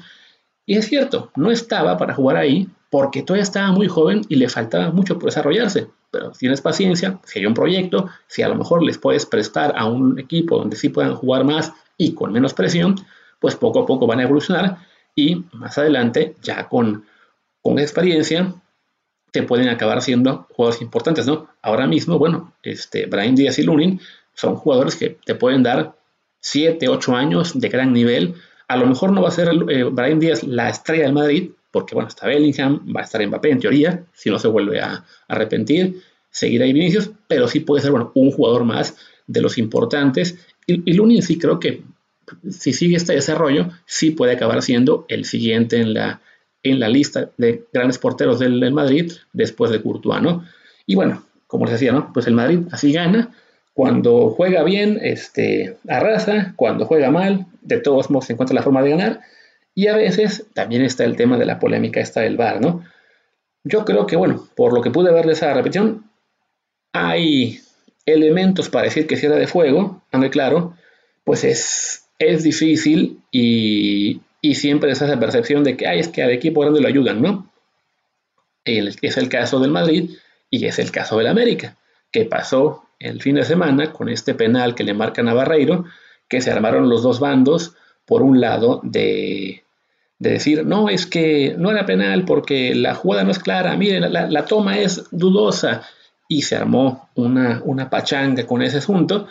Y 0.66 0.76
es 0.78 0.88
cierto, 0.88 1.32
no 1.36 1.50
estaba 1.50 1.98
para 1.98 2.14
jugar 2.14 2.38
ahí 2.38 2.68
porque 2.92 3.24
todavía 3.24 3.44
estaba 3.44 3.72
muy 3.72 3.88
joven 3.88 4.22
y 4.30 4.36
le 4.36 4.50
faltaba 4.50 4.92
mucho 4.92 5.18
por 5.18 5.30
desarrollarse 5.30 5.88
pero 6.12 6.34
si 6.34 6.40
tienes 6.40 6.62
paciencia, 6.62 7.20
si 7.26 7.40
hay 7.40 7.46
un 7.46 7.54
proyecto, 7.54 8.10
si 8.28 8.42
a 8.42 8.50
lo 8.50 8.56
mejor 8.56 8.84
les 8.84 8.98
puedes 8.98 9.26
prestar 9.26 9.74
a 9.78 9.86
un 9.86 10.20
equipo 10.20 10.58
donde 10.58 10.76
sí 10.76 10.90
puedan 10.90 11.16
jugar 11.16 11.44
más 11.44 11.74
y 11.98 12.14
con 12.14 12.32
menos 12.32 12.54
presión, 12.54 12.96
pues 13.40 13.56
poco 13.56 13.82
a 13.82 13.86
poco 13.86 14.08
van 14.08 14.20
a 14.20 14.24
evolucionar 14.24 14.78
y 15.16 15.44
más 15.54 15.78
adelante, 15.78 16.36
ya 16.42 16.68
con, 16.68 17.06
con 17.62 17.80
experiencia, 17.80 18.54
te 19.32 19.44
pueden 19.44 19.70
acabar 19.70 20.02
siendo 20.02 20.48
jugadores 20.52 20.82
importantes, 20.82 21.26
¿no? 21.26 21.50
Ahora 21.62 21.88
mismo, 21.88 22.18
bueno, 22.18 22.54
este, 22.64 23.06
Brian 23.06 23.36
Díaz 23.36 23.60
y 23.60 23.64
Lunin 23.64 24.00
son 24.34 24.56
jugadores 24.56 24.96
que 24.96 25.18
te 25.26 25.36
pueden 25.36 25.64
dar 25.64 25.96
7, 26.42 26.88
8 26.88 27.16
años 27.16 27.60
de 27.60 27.70
gran 27.70 27.94
nivel. 27.94 28.36
A 28.68 28.78
lo 28.78 28.86
mejor 28.88 29.12
no 29.12 29.22
va 29.22 29.30
a 29.30 29.32
ser 29.32 29.50
eh, 29.70 29.84
Brian 29.84 30.20
Díaz 30.20 30.44
la 30.44 30.70
estrella 30.70 31.04
del 31.04 31.14
Madrid, 31.14 31.52
porque 31.72 31.96
bueno, 31.96 32.10
está 32.10 32.28
Bellingham, 32.28 32.86
va 32.96 33.02
a 33.02 33.04
estar 33.04 33.26
Mbappé 33.26 33.52
en 33.52 33.60
teoría, 33.60 34.04
si 34.14 34.30
no 34.30 34.40
se 34.40 34.48
vuelve 34.48 34.80
a, 34.80 35.06
arrepentir, 35.28 36.02
seguirá 36.32 36.66
ahí 36.66 36.74
Vinicius, 36.74 37.12
pero 37.28 37.48
sí 37.48 37.60
puede 37.60 37.82
ser 37.82 37.92
bueno, 37.92 38.12
un 38.16 38.32
jugador 38.32 38.64
más 38.64 38.96
de 39.28 39.42
los 39.42 39.58
importantes. 39.58 40.38
Y, 40.66 40.90
y 40.90 40.94
Lunin 40.94 41.22
sí 41.22 41.38
creo 41.38 41.60
que 41.60 41.84
si 42.50 42.74
sigue 42.74 42.96
este 42.96 43.14
desarrollo, 43.14 43.70
sí 43.86 44.12
puede 44.12 44.34
acabar 44.34 44.62
siendo 44.62 45.06
el 45.08 45.26
siguiente 45.26 45.78
en 45.78 45.94
la, 45.94 46.22
en 46.64 46.80
la 46.80 46.90
lista 46.90 47.30
de 47.38 47.66
grandes 47.72 47.98
porteros 47.98 48.40
del, 48.40 48.72
Madrid 48.72 49.12
después 49.34 49.72
de 49.72 49.82
Courtois, 49.82 50.22
¿no? 50.22 50.46
Y 50.86 50.96
bueno, 50.96 51.24
como 51.48 51.66
les 51.66 51.74
decía, 51.74 51.92
¿no? 51.92 52.12
Pues 52.14 52.28
el 52.28 52.34
Madrid 52.34 52.62
así 52.72 52.92
gana. 52.92 53.32
Cuando 53.74 54.32
juega 54.32 54.64
bien, 54.64 55.00
este, 55.02 55.78
arrasa. 55.88 56.54
Cuando 56.56 56.86
juega 56.86 57.12
mal, 57.12 57.46
de 57.62 57.80
todos 57.80 58.10
modos 58.10 58.26
se 58.26 58.34
encuentra 58.34 58.56
la 58.56 58.64
forma 58.64 58.82
de 58.82 58.90
ganar. 58.90 59.22
Y 59.74 59.88
a 59.88 59.96
veces 59.96 60.48
también 60.54 60.82
está 60.82 61.06
el 61.06 61.16
tema 61.16 61.38
de 61.38 61.46
la 61.46 61.60
polémica 61.60 62.02
esta 62.02 62.22
del 62.22 62.38
VAR, 62.38 62.60
¿no? 62.60 62.84
Yo 63.64 63.86
creo 63.86 64.08
que, 64.08 64.16
bueno, 64.16 64.48
por 64.56 64.74
lo 64.74 64.82
que 64.82 64.92
pude 64.92 65.14
ver 65.14 65.26
de 65.26 65.34
esa 65.34 65.54
repetición, 65.54 66.06
hay 66.92 67.60
elementos 68.06 68.70
para 68.70 68.86
decir 68.86 69.08
que 69.08 69.16
si 69.16 69.26
era 69.26 69.36
de 69.36 69.48
fuego, 69.48 70.02
aunque 70.12 70.30
claro, 70.30 70.76
pues 71.24 71.44
es, 71.44 72.06
es 72.18 72.44
difícil 72.44 73.22
y, 73.32 74.22
siempre 74.56 74.92
es 74.92 75.02
esa 75.02 75.20
percepción 75.20 75.64
de 75.64 75.76
que, 75.76 75.88
ay, 75.88 76.00
es 76.00 76.08
que 76.08 76.24
al 76.24 76.32
equipo 76.32 76.62
grande 76.62 76.82
lo 76.82 76.88
ayudan, 76.88 77.22
¿no? 77.22 77.50
es 78.66 79.18
el 79.18 79.30
caso 79.30 79.60
del 79.60 79.72
Madrid 79.72 80.12
y 80.50 80.66
es 80.66 80.80
el 80.80 80.92
caso 80.92 81.18
del 81.18 81.28
América, 81.28 81.76
que 82.12 82.26
pasó 82.26 82.84
el 83.00 83.22
fin 83.22 83.36
de 83.36 83.46
semana 83.46 83.92
con 83.92 84.10
este 84.10 84.34
penal 84.34 84.76
que 84.76 84.84
le 84.84 84.94
marcan 84.94 85.28
a 85.28 85.34
Barreiro, 85.34 85.86
que 86.28 86.42
se 86.42 86.52
armaron 86.52 86.90
los 86.90 87.02
dos 87.02 87.20
bandos, 87.20 87.74
por 88.06 88.22
un 88.22 88.42
lado, 88.42 88.82
de, 88.84 89.64
de 90.18 90.30
decir, 90.32 90.66
no, 90.66 90.90
es 90.90 91.06
que 91.06 91.56
no 91.58 91.72
era 91.72 91.86
penal 91.86 92.26
porque 92.26 92.76
la 92.76 92.96
jugada 92.96 93.24
no 93.24 93.32
es 93.32 93.40
clara, 93.40 93.76
miren, 93.78 94.12
la, 94.12 94.46
toma 94.46 94.80
es 94.80 95.06
dudosa, 95.12 95.84
y 96.28 96.44
se 96.44 96.56
armó 96.56 97.10
una, 97.16 97.62
una, 97.66 97.90
pachanga 97.90 98.46
con 98.46 98.62
ese 98.62 98.78
asunto, 98.78 99.28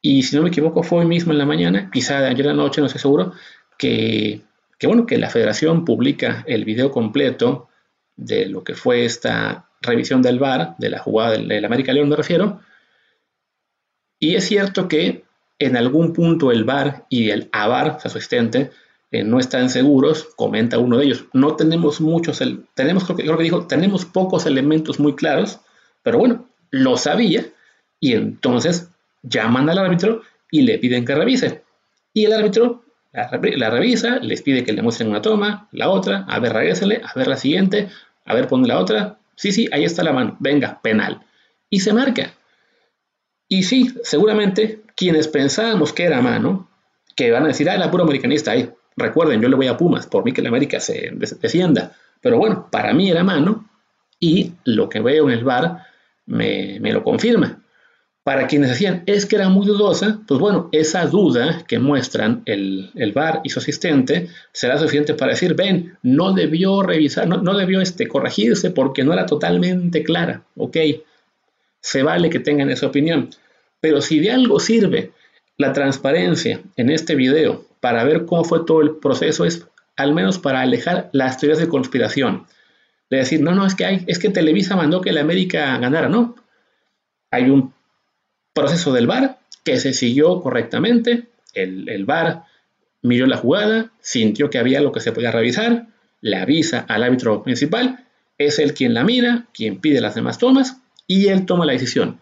y 0.00 0.22
si 0.22 0.36
no 0.36 0.42
me 0.42 0.48
equivoco 0.48 0.82
fue 0.82 1.00
hoy 1.00 1.06
mismo 1.06 1.32
en 1.32 1.38
la 1.38 1.46
mañana, 1.46 1.90
quizá 1.92 2.20
de 2.20 2.28
ayer 2.28 2.46
en 2.46 2.56
la 2.56 2.62
noche, 2.62 2.80
no 2.80 2.88
sé 2.88 2.98
seguro, 2.98 3.32
que, 3.80 4.42
bueno, 4.82 5.06
que 5.06 5.16
la 5.16 5.30
federación 5.30 5.86
publica 5.86 6.44
el 6.46 6.66
video 6.66 6.90
completo 6.90 7.68
de 8.14 8.44
lo 8.46 8.62
que 8.62 8.74
fue 8.74 9.06
esta 9.06 9.70
revisión 9.80 10.20
del 10.20 10.38
VAR, 10.38 10.76
de 10.78 10.90
la 10.90 10.98
jugada 10.98 11.32
del, 11.32 11.64
América 11.64 11.92
León 11.94 12.10
me 12.10 12.16
refiero, 12.16 12.60
y 14.18 14.34
es 14.34 14.44
cierto 14.44 14.86
que 14.86 15.24
en 15.58 15.76
algún 15.78 16.12
punto 16.12 16.52
el 16.52 16.64
VAR 16.64 17.06
y 17.08 17.30
el 17.30 17.48
AVAR, 17.52 17.98
su 18.02 18.08
asistente, 18.08 18.70
eh, 19.10 19.24
no 19.24 19.40
están 19.40 19.70
seguros, 19.70 20.28
comenta 20.36 20.78
uno 20.78 20.98
de 20.98 21.06
ellos. 21.06 21.24
No 21.32 21.56
tenemos 21.56 22.02
muchos, 22.02 22.42
tenemos, 22.74 23.04
creo 23.04 23.16
que, 23.16 23.24
creo 23.24 23.38
que 23.38 23.44
dijo, 23.44 23.66
tenemos 23.66 24.04
pocos 24.04 24.44
elementos 24.44 25.00
muy 25.00 25.16
claros, 25.16 25.60
pero 26.02 26.18
bueno, 26.18 26.46
lo 26.70 26.98
sabía 26.98 27.46
y 27.98 28.12
entonces 28.12 28.90
llaman 29.22 29.70
al 29.70 29.78
árbitro 29.78 30.20
y 30.50 30.62
le 30.62 30.78
piden 30.78 31.06
que 31.06 31.14
revise. 31.14 31.62
Y 32.12 32.26
el 32.26 32.34
árbitro 32.34 32.84
la, 33.12 33.70
revisa, 33.70 34.18
les 34.20 34.42
pide 34.42 34.64
que 34.64 34.72
le 34.72 34.82
muestren 34.82 35.08
una 35.08 35.22
toma, 35.22 35.68
la 35.72 35.90
otra, 35.90 36.24
a 36.28 36.38
ver, 36.38 36.52
regrésele, 36.52 37.02
a 37.04 37.12
ver 37.18 37.26
la 37.26 37.36
siguiente, 37.36 37.88
a 38.24 38.34
ver, 38.34 38.46
pone 38.46 38.68
la 38.68 38.78
otra. 38.78 39.18
Sí, 39.34 39.52
sí, 39.52 39.68
ahí 39.72 39.84
está 39.84 40.02
la 40.02 40.12
mano. 40.12 40.36
Venga, 40.38 40.80
penal. 40.82 41.20
Y 41.68 41.80
se 41.80 41.92
marca. 41.92 42.34
Y 43.48 43.64
sí, 43.64 43.92
seguramente 44.04 44.82
quienes 44.94 45.28
pensábamos 45.28 45.92
que 45.92 46.04
era 46.04 46.20
mano, 46.20 46.68
que 47.16 47.30
van 47.30 47.44
a 47.44 47.48
decir, 47.48 47.68
ah, 47.68 47.76
la 47.76 47.90
puro 47.90 48.04
americanista 48.04 48.52
ahí. 48.52 48.70
Recuerden, 48.96 49.40
yo 49.40 49.48
le 49.48 49.56
voy 49.56 49.66
a 49.66 49.76
Pumas, 49.76 50.06
por 50.06 50.24
mí 50.24 50.32
que 50.32 50.42
la 50.42 50.50
América 50.50 50.78
se 50.78 51.10
descienda. 51.12 51.96
Pero 52.20 52.38
bueno, 52.38 52.68
para 52.70 52.92
mí 52.92 53.10
era 53.10 53.24
mano 53.24 53.68
y 54.18 54.52
lo 54.64 54.88
que 54.88 55.00
veo 55.00 55.28
en 55.28 55.38
el 55.38 55.44
bar 55.44 55.86
me, 56.26 56.78
me 56.80 56.92
lo 56.92 57.02
confirma. 57.02 57.59
Para 58.30 58.46
quienes 58.46 58.70
decían, 58.70 59.02
es 59.06 59.26
que 59.26 59.34
era 59.34 59.48
muy 59.48 59.66
dudosa, 59.66 60.20
pues 60.28 60.38
bueno, 60.38 60.68
esa 60.70 61.04
duda 61.06 61.64
que 61.66 61.80
muestran 61.80 62.42
el, 62.44 62.92
el 62.94 63.10
VAR 63.10 63.40
y 63.42 63.48
su 63.48 63.58
asistente 63.58 64.28
será 64.52 64.78
suficiente 64.78 65.14
para 65.14 65.32
decir, 65.32 65.56
ven, 65.56 65.98
no 66.04 66.32
debió 66.32 66.80
revisar, 66.84 67.26
no, 67.26 67.38
no 67.38 67.58
debió 67.58 67.80
este, 67.80 68.06
corregirse 68.06 68.70
porque 68.70 69.02
no 69.02 69.12
era 69.12 69.26
totalmente 69.26 70.04
clara, 70.04 70.44
ok, 70.56 70.76
se 71.80 72.04
vale 72.04 72.30
que 72.30 72.38
tengan 72.38 72.70
esa 72.70 72.86
opinión, 72.86 73.30
pero 73.80 74.00
si 74.00 74.20
de 74.20 74.30
algo 74.30 74.60
sirve 74.60 75.10
la 75.56 75.72
transparencia 75.72 76.60
en 76.76 76.90
este 76.90 77.16
video 77.16 77.64
para 77.80 78.04
ver 78.04 78.26
cómo 78.26 78.44
fue 78.44 78.64
todo 78.64 78.80
el 78.80 78.98
proceso 78.98 79.44
es 79.44 79.66
al 79.96 80.14
menos 80.14 80.38
para 80.38 80.60
alejar 80.60 81.10
las 81.12 81.36
teorías 81.38 81.58
de 81.58 81.68
conspiración. 81.68 82.46
De 83.10 83.16
decir, 83.16 83.40
no, 83.40 83.56
no, 83.56 83.66
es 83.66 83.74
que, 83.74 83.86
hay, 83.86 84.04
es 84.06 84.20
que 84.20 84.28
Televisa 84.28 84.76
mandó 84.76 85.00
que 85.00 85.10
la 85.10 85.20
América 85.20 85.76
ganara, 85.78 86.08
no. 86.08 86.36
Hay 87.32 87.50
un 87.50 87.74
proceso 88.60 88.92
del 88.92 89.06
VAR 89.06 89.38
que 89.64 89.78
se 89.78 89.92
siguió 89.92 90.40
correctamente. 90.42 91.28
El, 91.54 91.88
el 91.88 92.04
VAR 92.04 92.44
miró 93.02 93.26
la 93.26 93.36
jugada, 93.36 93.90
sintió 94.00 94.50
que 94.50 94.58
había 94.58 94.78
algo 94.78 94.92
que 94.92 95.00
se 95.00 95.12
podía 95.12 95.30
revisar, 95.30 95.86
le 96.20 96.36
avisa 96.36 96.84
al 96.88 97.02
árbitro 97.02 97.42
principal, 97.42 98.04
es 98.38 98.58
él 98.58 98.74
quien 98.74 98.94
la 98.94 99.04
mira, 99.04 99.46
quien 99.54 99.80
pide 99.80 100.00
las 100.00 100.14
demás 100.14 100.38
tomas 100.38 100.78
y 101.06 101.28
él 101.28 101.46
toma 101.46 101.66
la 101.66 101.72
decisión. 101.72 102.20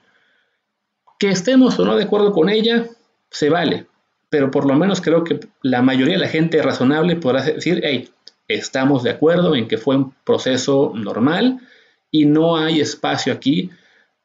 Que 1.18 1.30
estemos 1.30 1.78
o 1.78 1.84
no 1.84 1.96
de 1.96 2.04
acuerdo 2.04 2.32
con 2.32 2.48
ella, 2.48 2.86
se 3.30 3.50
vale, 3.50 3.86
pero 4.30 4.50
por 4.50 4.66
lo 4.66 4.74
menos 4.74 5.00
creo 5.00 5.24
que 5.24 5.40
la 5.62 5.82
mayoría 5.82 6.14
de 6.14 6.20
la 6.20 6.28
gente 6.28 6.62
razonable 6.62 7.16
podrá 7.16 7.42
decir, 7.42 7.80
hey, 7.82 8.08
estamos 8.46 9.02
de 9.02 9.10
acuerdo 9.10 9.56
en 9.56 9.68
que 9.68 9.78
fue 9.78 9.96
un 9.96 10.14
proceso 10.24 10.92
normal 10.94 11.60
y 12.10 12.24
no 12.24 12.56
hay 12.56 12.80
espacio 12.80 13.32
aquí 13.32 13.70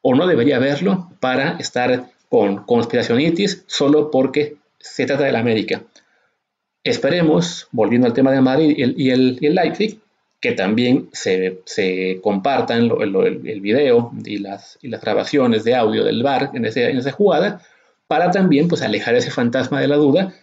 o 0.03 0.13
no 0.13 0.27
debería 0.27 0.57
haberlo 0.57 1.09
para 1.19 1.57
estar 1.57 2.11
con 2.29 2.57
conspiracionitis 2.65 3.63
solo 3.67 4.11
porque 4.11 4.57
se 4.77 5.05
trata 5.05 5.23
de 5.23 5.31
la 5.31 5.39
América. 5.39 5.83
Esperemos, 6.83 7.67
volviendo 7.71 8.05
al 8.05 8.13
tema 8.13 8.31
de 8.31 8.41
Madrid 8.41 8.75
y 8.77 9.09
el, 9.09 9.37
y 9.39 9.49
Leipzig, 9.49 9.99
que 10.41 10.51
también 10.51 11.07
se, 11.13 11.61
compartan 12.21 12.91
el, 12.99 13.61
video 13.61 14.11
y 14.25 14.39
las, 14.39 14.77
y 14.81 14.89
las, 14.89 14.99
grabaciones 14.99 15.63
de 15.63 15.75
audio 15.75 16.03
del 16.03 16.21
bar 16.21 16.51
en, 16.53 16.65
en 16.65 16.97
esa 16.97 17.11
jugada, 17.13 17.61
para 18.07 18.29
también 18.29 18.67
pues, 18.67 18.81
alejar 18.81 19.15
ese 19.15 19.31
fantasma 19.31 19.79
de 19.79 19.87
la 19.87 19.95
duda, 19.95 20.33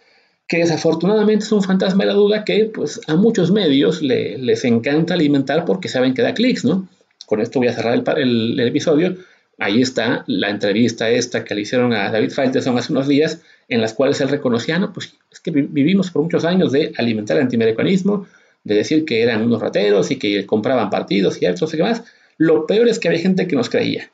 que 0.49 0.59
desafortunadamente 0.59 1.45
es 1.45 1.53
un 1.53 1.63
fantasma 1.63 2.05
de 2.05 2.11
la 2.11 2.17
duda 2.17 2.45
que 2.45 2.65
pues, 2.73 2.99
a 3.09 3.17
muchos 3.17 3.51
medios 3.51 4.01
les 4.01 4.65
encanta 4.65 5.13
alimentar 5.13 5.67
porque 5.67 5.89
saben 5.89 6.15
que 6.15 6.23
da 6.23 6.33
clics, 6.33 6.65
¿no? 6.65 6.89
Con 7.27 7.43
esto 7.43 7.59
voy 7.59 7.69
a 7.69 7.75
cerrar 7.75 8.03
el, 8.17 8.59
el 8.59 8.69
episodio 8.69 9.17
Ahí 9.61 9.83
está 9.83 10.25
la 10.27 10.49
entrevista 10.49 11.11
esta 11.11 11.45
que 11.45 11.55
le 11.55 11.61
hicieron 11.61 11.93
a 11.93 12.11
David 12.11 12.31
Faitelson 12.31 12.79
hace 12.79 12.95
unos 12.95 13.07
días, 13.07 13.43
en 13.69 13.83
las 13.83 13.93
cuales 13.93 14.19
él 14.23 14.31
reconocía, 14.31 14.79
no, 14.79 14.91
pues 14.91 15.19
es 15.31 15.39
que 15.39 15.51
vivimos 15.51 16.11
por 16.11 16.23
muchos 16.23 16.47
años 16.47 16.73
de 16.73 16.95
alimentar 16.97 17.37
el 17.37 17.43
antiamericanismo, 17.43 18.27
de 18.65 18.75
decir 18.75 19.05
que 19.05 19.23
eran 19.23 19.43
unos 19.43 19.61
rateros 19.61 20.11
y 20.11 20.17
que 20.17 20.47
compraban 20.47 20.89
partidos 20.89 21.43
y 21.43 21.45
eso, 21.45 21.69
y 21.71 21.77
demás. 21.77 22.03
Lo 22.39 22.67
peor 22.67 22.89
es 22.89 22.99
que 22.99 23.09
había 23.09 23.21
gente 23.21 23.47
que 23.47 23.55
nos 23.55 23.69
creía. 23.69 24.11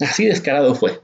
Así 0.00 0.26
descarado 0.26 0.74
fue. 0.74 0.98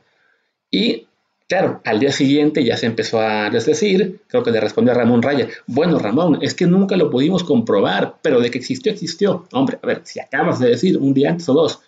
Y 0.69 1.07
claro, 1.49 1.81
al 1.85 2.01
día 2.01 2.11
siguiente 2.11 2.65
ya 2.65 2.77
se 2.77 2.87
empezó 2.87 3.21
a 3.21 3.49
decir, 3.49 4.23
creo 4.27 4.43
que 4.43 4.51
le 4.51 4.61
respondió 4.61 4.93
a 4.93 4.97
Ramón 4.97 5.23
Raya, 5.23 5.49
bueno 5.69 6.01
Ramón, 6.01 6.41
es 6.43 6.53
que 6.55 6.67
nunca 6.67 6.97
lo 6.97 7.11
pudimos 7.11 7.45
comprobar, 7.45 8.17
pero 8.23 8.41
de 8.41 8.51
que 8.51 8.59
existió, 8.59 8.91
existió. 8.91 9.47
Hombre, 9.53 9.79
a 9.81 9.87
ver, 9.87 10.01
si 10.03 10.19
acabas 10.19 10.59
de 10.59 10.71
decir 10.71 10.99
un 10.99 11.15
día 11.15 11.31
antes 11.31 11.49
o 11.49 11.55
dos 11.55 11.81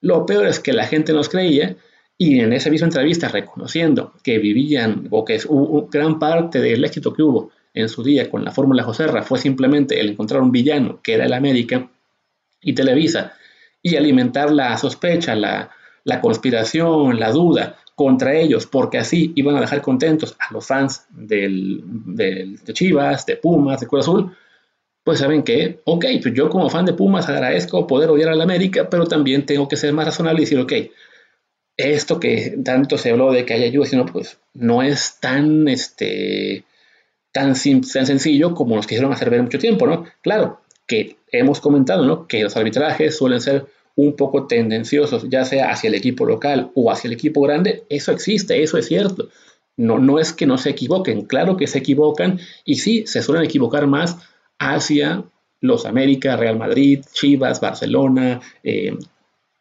lo 0.00 0.26
peor 0.26 0.46
es 0.46 0.60
que 0.60 0.72
la 0.72 0.86
gente 0.86 1.12
nos 1.12 1.28
creía 1.28 1.76
y 2.16 2.40
en 2.40 2.52
esa 2.52 2.70
misma 2.70 2.88
entrevista 2.88 3.28
reconociendo 3.28 4.12
que 4.22 4.38
vivían 4.38 5.06
o 5.10 5.24
que 5.24 5.40
gran 5.90 6.18
parte 6.18 6.60
del 6.60 6.84
éxito 6.84 7.12
que 7.12 7.22
hubo 7.22 7.50
en 7.74 7.88
su 7.88 8.02
día 8.02 8.28
con 8.30 8.44
la 8.44 8.50
fórmula 8.50 8.82
Joserra 8.82 9.22
fue 9.22 9.38
simplemente 9.38 10.00
el 10.00 10.10
encontrar 10.10 10.42
un 10.42 10.50
villano 10.50 11.00
que 11.02 11.14
era 11.14 11.26
el 11.26 11.32
América 11.32 11.88
y 12.60 12.72
Televisa 12.72 13.34
y 13.82 13.96
alimentar 13.96 14.50
la 14.50 14.76
sospecha, 14.76 15.34
la, 15.34 15.70
conspiración, 16.20 17.20
la 17.20 17.30
duda 17.30 17.76
contra 17.94 18.34
ellos, 18.34 18.66
porque 18.66 18.98
así 18.98 19.32
iban 19.36 19.56
a 19.56 19.60
dejar 19.60 19.82
contentos 19.82 20.36
a 20.40 20.52
los 20.52 20.66
fans 20.66 21.06
del, 21.10 21.82
de 21.84 22.72
Chivas, 22.72 23.26
de 23.26 23.36
Pumas, 23.36 23.80
de 23.80 23.86
Cruz 23.86 24.04
Azul, 24.04 24.36
pues 25.08 25.20
saben 25.20 25.42
que, 25.42 25.80
ok, 25.84 26.04
pues 26.20 26.34
yo 26.34 26.50
como 26.50 26.68
fan 26.68 26.84
de 26.84 26.92
Pumas 26.92 27.30
agradezco 27.30 27.86
poder 27.86 28.10
odiar 28.10 28.28
al 28.28 28.42
América, 28.42 28.90
pero 28.90 29.06
también 29.06 29.46
tengo 29.46 29.66
que 29.66 29.78
ser 29.78 29.94
más 29.94 30.04
razonable 30.04 30.42
y 30.42 30.44
decir, 30.44 30.58
ok, 30.58 30.72
esto 31.78 32.20
que 32.20 32.58
tanto 32.62 32.98
se 32.98 33.12
habló 33.12 33.32
de 33.32 33.46
que 33.46 33.54
haya 33.54 33.64
ayuda, 33.64 33.86
sino 33.86 34.04
pues 34.04 34.38
no 34.52 34.82
es 34.82 35.18
tan, 35.18 35.66
este, 35.66 36.66
tan, 37.32 37.54
tan 37.54 38.06
sencillo 38.06 38.54
como 38.54 38.76
nos 38.76 38.86
quisieron 38.86 39.10
hacer 39.10 39.30
ver 39.30 39.42
mucho 39.42 39.58
tiempo, 39.58 39.86
¿no? 39.86 40.04
Claro, 40.20 40.60
que 40.86 41.16
hemos 41.32 41.58
comentado, 41.58 42.04
¿no? 42.04 42.28
Que 42.28 42.42
los 42.42 42.54
arbitrajes 42.54 43.16
suelen 43.16 43.40
ser 43.40 43.64
un 43.96 44.14
poco 44.14 44.46
tendenciosos, 44.46 45.26
ya 45.30 45.46
sea 45.46 45.70
hacia 45.70 45.88
el 45.88 45.94
equipo 45.94 46.26
local 46.26 46.70
o 46.74 46.92
hacia 46.92 47.08
el 47.08 47.14
equipo 47.14 47.40
grande, 47.40 47.84
eso 47.88 48.12
existe, 48.12 48.62
eso 48.62 48.76
es 48.76 48.88
cierto. 48.88 49.30
No, 49.78 49.98
no 49.98 50.18
es 50.18 50.34
que 50.34 50.44
no 50.44 50.58
se 50.58 50.68
equivoquen, 50.68 51.22
claro 51.22 51.56
que 51.56 51.66
se 51.66 51.78
equivocan 51.78 52.40
y 52.66 52.74
sí, 52.74 53.06
se 53.06 53.22
suelen 53.22 53.46
equivocar 53.46 53.86
más 53.86 54.18
hacia 54.58 55.24
los 55.60 55.86
América, 55.86 56.36
Real 56.36 56.58
Madrid, 56.58 57.04
Chivas, 57.12 57.60
Barcelona, 57.60 58.40
eh, 58.62 58.96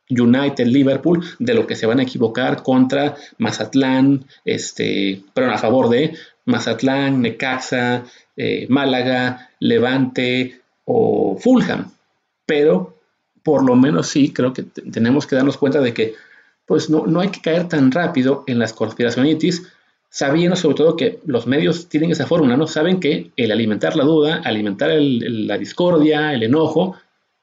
United, 0.10 0.66
Liverpool, 0.68 1.24
de 1.40 1.54
lo 1.54 1.68
que 1.68 1.76
se 1.76 1.86
van 1.86 2.00
a 2.00 2.04
equivocar 2.04 2.64
contra 2.64 3.16
Mazatlán, 3.38 4.26
este, 4.46 5.22
perdón, 5.34 5.54
a 5.54 5.58
favor 5.58 5.90
de 5.90 6.16
Mazatlán, 6.46 7.22
Necaxa, 7.22 8.06
eh, 8.36 8.68
Málaga, 8.70 9.50
Levante 9.60 10.62
o 10.86 11.38
Fulham. 11.38 11.92
Pero 12.46 12.98
por 13.44 13.66
lo 13.66 13.76
menos 13.76 14.08
sí 14.08 14.32
creo 14.32 14.54
que 14.54 14.64
tenemos 14.64 15.28
que 15.28 15.36
darnos 15.36 15.58
cuenta 15.58 15.82
de 15.82 15.94
que 15.94 16.16
pues 16.66 16.90
no, 16.90 17.08
no 17.08 17.22
hay 17.22 17.30
que 17.30 17.42
caer 17.42 17.68
tan 17.70 17.92
rápido 17.92 18.44
en 18.46 18.60
las 18.60 18.74
conspiracionitis 18.74 19.72
sabiendo 20.10 20.56
sobre 20.56 20.76
todo 20.76 20.96
que 20.96 21.20
los 21.26 21.48
medios 21.48 21.90
tienen 21.90 22.12
esa 22.12 22.26
fórmula, 22.26 22.58
¿no? 22.58 22.68
Saben 22.68 23.00
que 23.00 23.32
el 23.36 23.52
alimentar 23.52 23.96
la 23.96 24.04
duda, 24.04 24.42
alimentar 24.44 24.90
la 25.00 25.58
discordia, 25.58 26.34
el 26.34 26.44
enojo, 26.44 26.96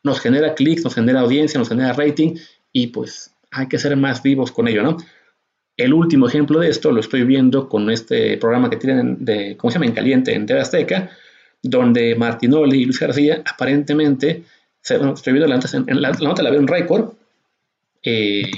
nos 0.02 0.20
genera 0.20 0.54
clics, 0.54 0.84
nos 0.84 0.94
genera 0.94 1.20
audiencia, 1.20 1.58
nos 1.58 1.68
genera 1.68 1.92
rating 1.92 2.36
y 2.72 2.88
pues 2.88 3.34
hay 3.50 3.68
que 3.68 3.78
ser 3.78 3.96
más 3.96 4.22
vivos 4.22 4.52
con 4.52 4.68
ello, 4.68 4.82
¿no? 4.82 4.96
El 5.76 5.92
último 5.92 6.28
ejemplo 6.28 6.60
de 6.60 6.68
esto 6.68 6.92
lo 6.92 7.00
estoy 7.00 7.24
viendo 7.24 7.68
con 7.68 7.90
este 7.90 8.36
programa 8.36 8.70
que 8.70 8.76
tienen 8.76 9.24
de, 9.24 9.56
¿cómo 9.56 9.70
se 9.70 9.74
llama? 9.74 9.86
En 9.86 9.92
caliente, 9.92 10.34
en 10.34 10.46
TV 10.46 10.60
Azteca, 10.60 11.10
donde 11.62 12.14
Martinoli 12.14 12.82
y 12.82 12.84
Luis 12.84 13.00
García 13.00 13.42
aparentemente, 13.44 14.44
estoy 14.82 15.32
viendo 15.32 15.48
la, 15.48 15.60
en 15.86 16.02
la, 16.02 16.10
nota 16.12 16.42
la 16.42 16.50
en 16.50 16.68
récord, 16.68 17.14
eh, 18.02 18.50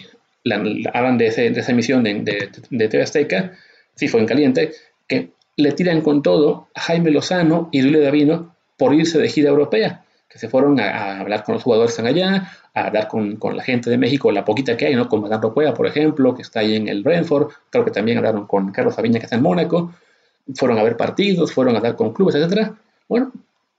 hablan 0.92 1.16
de, 1.16 1.27
esa 1.27 1.73
emisión 1.73 2.03
de, 2.03 2.14
de, 2.23 2.51
de 2.71 2.88
TV 2.88 3.03
Azteca, 3.03 3.57
sí 3.97 4.09
fue 4.09 4.21
en 4.21 4.27
caliente, 4.27 4.73
que 5.09 5.31
le 5.57 5.73
tiran 5.73 6.03
con 6.03 6.23
todo 6.23 6.69
a 6.75 6.81
Jaime 6.83 7.11
Lozano 7.11 7.69
y 7.73 7.83
Julio 7.83 8.03
Davino 8.03 8.55
por 8.77 8.95
irse 8.95 9.19
de 9.19 9.29
gira 9.29 9.49
europea, 9.49 10.05
que 10.29 10.39
se 10.39 10.49
fueron 10.49 10.79
a, 10.79 11.21
hablar 11.21 11.45
con 11.45 11.55
los 11.55 11.63
jugadores 11.63 11.95
que 11.95 12.03
están 12.03 12.15
allá, 12.15 12.53
a 12.75 12.87
hablar 12.87 13.09
con, 13.09 13.39
la 13.57 13.63
gente 13.63 13.89
de 13.89 13.97
México, 13.97 14.31
la 14.31 14.45
poquita 14.45 14.77
que 14.77 14.87
hay, 14.87 14.95
¿no? 14.95 15.09
Con 15.09 15.23
Madame 15.23 15.43
Ropuea, 15.43 15.73
por 15.73 15.87
ejemplo, 15.87 16.35
que 16.35 16.43
está 16.43 16.61
ahí 16.61 16.77
en 16.77 16.89
el 16.89 17.03
Brentford, 17.03 17.49
creo 17.71 17.85
que 17.85 17.91
también 17.91 18.19
hablaron 18.19 18.47
con 18.47 18.71
Carlos 18.71 18.95
Sabiña, 18.95 19.19
que 19.19 19.25
está 19.27 19.37
en 19.37 19.43
Mónaco, 19.43 19.95
fueron 20.55 20.79
a 20.79 20.83
ver 20.83 20.97
partidos, 20.97 21.53
fueron 21.53 21.75
a 21.75 21.79
hablar 21.79 21.97
con 21.97 22.13
clubes, 22.13 22.35
etc. 22.35 22.73
Bueno, 23.09 23.33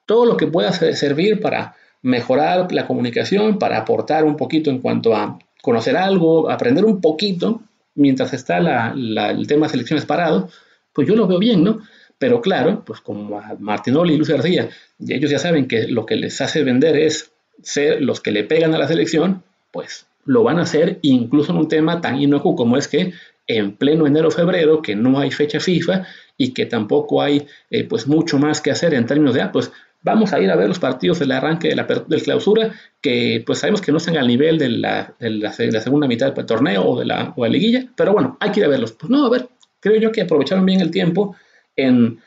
todo 0.05 0.25
lo 0.25 0.35
que 0.35 0.47
pueda 0.47 0.71
servir 0.71 1.39
para 1.39 1.75
mejorar 2.01 2.71
la 2.71 2.87
comunicación, 2.87 3.59
para 3.59 3.77
aportar 3.77 4.23
un 4.23 4.35
poquito 4.35 4.69
en 4.69 4.79
cuanto 4.79 5.15
a 5.15 5.37
conocer 5.61 5.95
algo, 5.97 6.49
aprender 6.49 6.85
un 6.85 7.01
poquito, 7.01 7.61
mientras 7.97 8.33
está 8.33 8.57
el 8.95 9.45
tema 9.47 9.65
de 9.65 9.71
selecciones 9.71 10.05
parado, 10.05 10.49
pues 10.93 11.07
yo 11.07 11.15
lo 11.15 11.27
veo 11.27 11.39
bien, 11.39 11.63
¿no? 11.63 11.81
Pero 12.17 12.41
claro, 12.41 12.83
pues 12.85 13.01
como 13.01 13.37
a 13.37 13.55
Martinoli 13.59 14.13
y 14.13 14.17
Luis 14.17 14.29
García, 14.29 14.69
ellos 15.05 15.29
ya 15.29 15.39
saben 15.39 15.67
que 15.67 15.87
lo 15.87 16.05
que 16.05 16.15
les 16.15 16.39
hace 16.41 16.63
vender 16.63 16.97
es 16.97 17.31
ser 17.61 18.01
los 18.01 18.21
que 18.21 18.31
le 18.31 18.43
pegan 18.43 18.73
a 18.73 18.77
la 18.77 18.87
selección, 18.87 19.43
pues 19.71 20.07
lo 20.25 20.43
van 20.43 20.59
a 20.59 20.63
hacer 20.63 20.99
incluso 21.01 21.51
en 21.51 21.59
un 21.59 21.67
tema 21.67 22.01
tan 22.01 22.19
inocuo 22.19 22.55
como 22.55 22.77
es 22.77 22.87
que 22.87 23.13
en 23.47 23.77
pleno 23.77 24.05
enero-febrero, 24.05 24.81
que 24.81 24.95
no 24.95 25.19
hay 25.19 25.31
fecha 25.31 25.59
FIFA 25.59 26.05
y 26.37 26.53
que 26.53 26.65
tampoco 26.65 27.21
hay 27.21 27.47
eh, 27.69 27.85
pues 27.85 28.07
mucho 28.07 28.37
más 28.37 28.59
que 28.59 28.71
hacer 28.71 28.93
en 28.93 29.05
términos 29.05 29.33
de, 29.33 29.41
ah, 29.41 29.51
pues 29.51 29.71
vamos 30.07 30.33
a 30.33 30.39
ir 30.39 30.49
a 30.49 30.55
ver 30.55 30.67
los 30.67 30.79
partidos 30.79 31.19
del 31.19 31.31
arranque 31.31 31.69
de 31.69 31.75
la 31.75 31.83
del 31.83 32.23
clausura, 32.23 32.73
que 33.01 33.43
pues 33.45 33.59
sabemos 33.59 33.81
que 33.81 33.91
no 33.91 33.97
están 33.97 34.17
al 34.17 34.27
nivel 34.27 34.57
de 34.57 34.69
la, 34.69 35.13
de 35.19 35.29
la, 35.29 35.81
segunda 35.81 36.07
mitad 36.07 36.33
del 36.33 36.45
torneo 36.45 36.83
o 36.85 36.99
de, 36.99 37.05
la, 37.05 37.33
o 37.35 37.43
de 37.43 37.49
la 37.49 37.53
liguilla, 37.53 37.87
pero 37.95 38.13
bueno, 38.13 38.37
hay 38.39 38.51
que 38.51 38.61
ir 38.61 38.65
a 38.65 38.69
verlos. 38.69 38.93
Pues 38.93 39.09
no, 39.09 39.25
a 39.25 39.29
ver, 39.29 39.47
creo 39.79 39.99
yo 39.99 40.11
que 40.11 40.21
aprovecharon 40.21 40.65
bien 40.65 40.81
el 40.81 40.91
tiempo 40.91 41.35
en, 41.75 42.19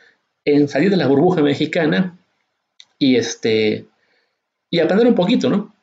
en 0.45 0.69
salir 0.69 0.91
de 0.91 0.97
la 0.97 1.07
burbuja 1.07 1.43
mexicana 1.43 2.19
y 2.99 3.17
este 3.17 3.87
y 4.71 4.79
aprender 4.79 5.09
un 5.09 5.17
poquito, 5.17 5.51
¿no? 5.51 5.75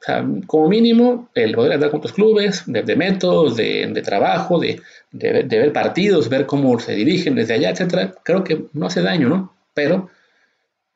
Como 0.47 0.69
mínimo, 0.69 1.29
el 1.35 1.53
poder 1.53 1.73
hablar 1.73 1.89
con 1.89 1.97
otros 1.97 2.13
clubes, 2.13 2.63
de, 2.67 2.95
métodos, 2.95 3.57
de, 3.57 4.01
trabajo, 4.05 4.59
de, 4.59 4.81
ver 5.11 5.73
partidos, 5.73 6.29
ver 6.29 6.45
cómo 6.45 6.79
se 6.79 6.95
dirigen 6.95 7.35
desde 7.35 7.55
allá, 7.55 7.71
etcétera, 7.71 8.15
creo 8.23 8.45
que 8.45 8.67
no 8.71 8.85
hace 8.85 9.01
daño, 9.01 9.27
¿no? 9.27 9.53
Pero 9.73 10.09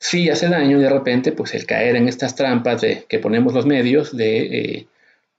sí 0.01 0.29
hace 0.29 0.49
daño 0.49 0.79
de 0.79 0.89
repente, 0.89 1.31
pues 1.31 1.53
el 1.53 1.67
caer 1.67 1.95
en 1.95 2.07
estas 2.07 2.35
trampas 2.35 2.81
de, 2.81 3.05
que 3.07 3.19
ponemos 3.19 3.53
los 3.53 3.67
medios 3.67 4.17
de 4.17 4.39
eh, 4.39 4.87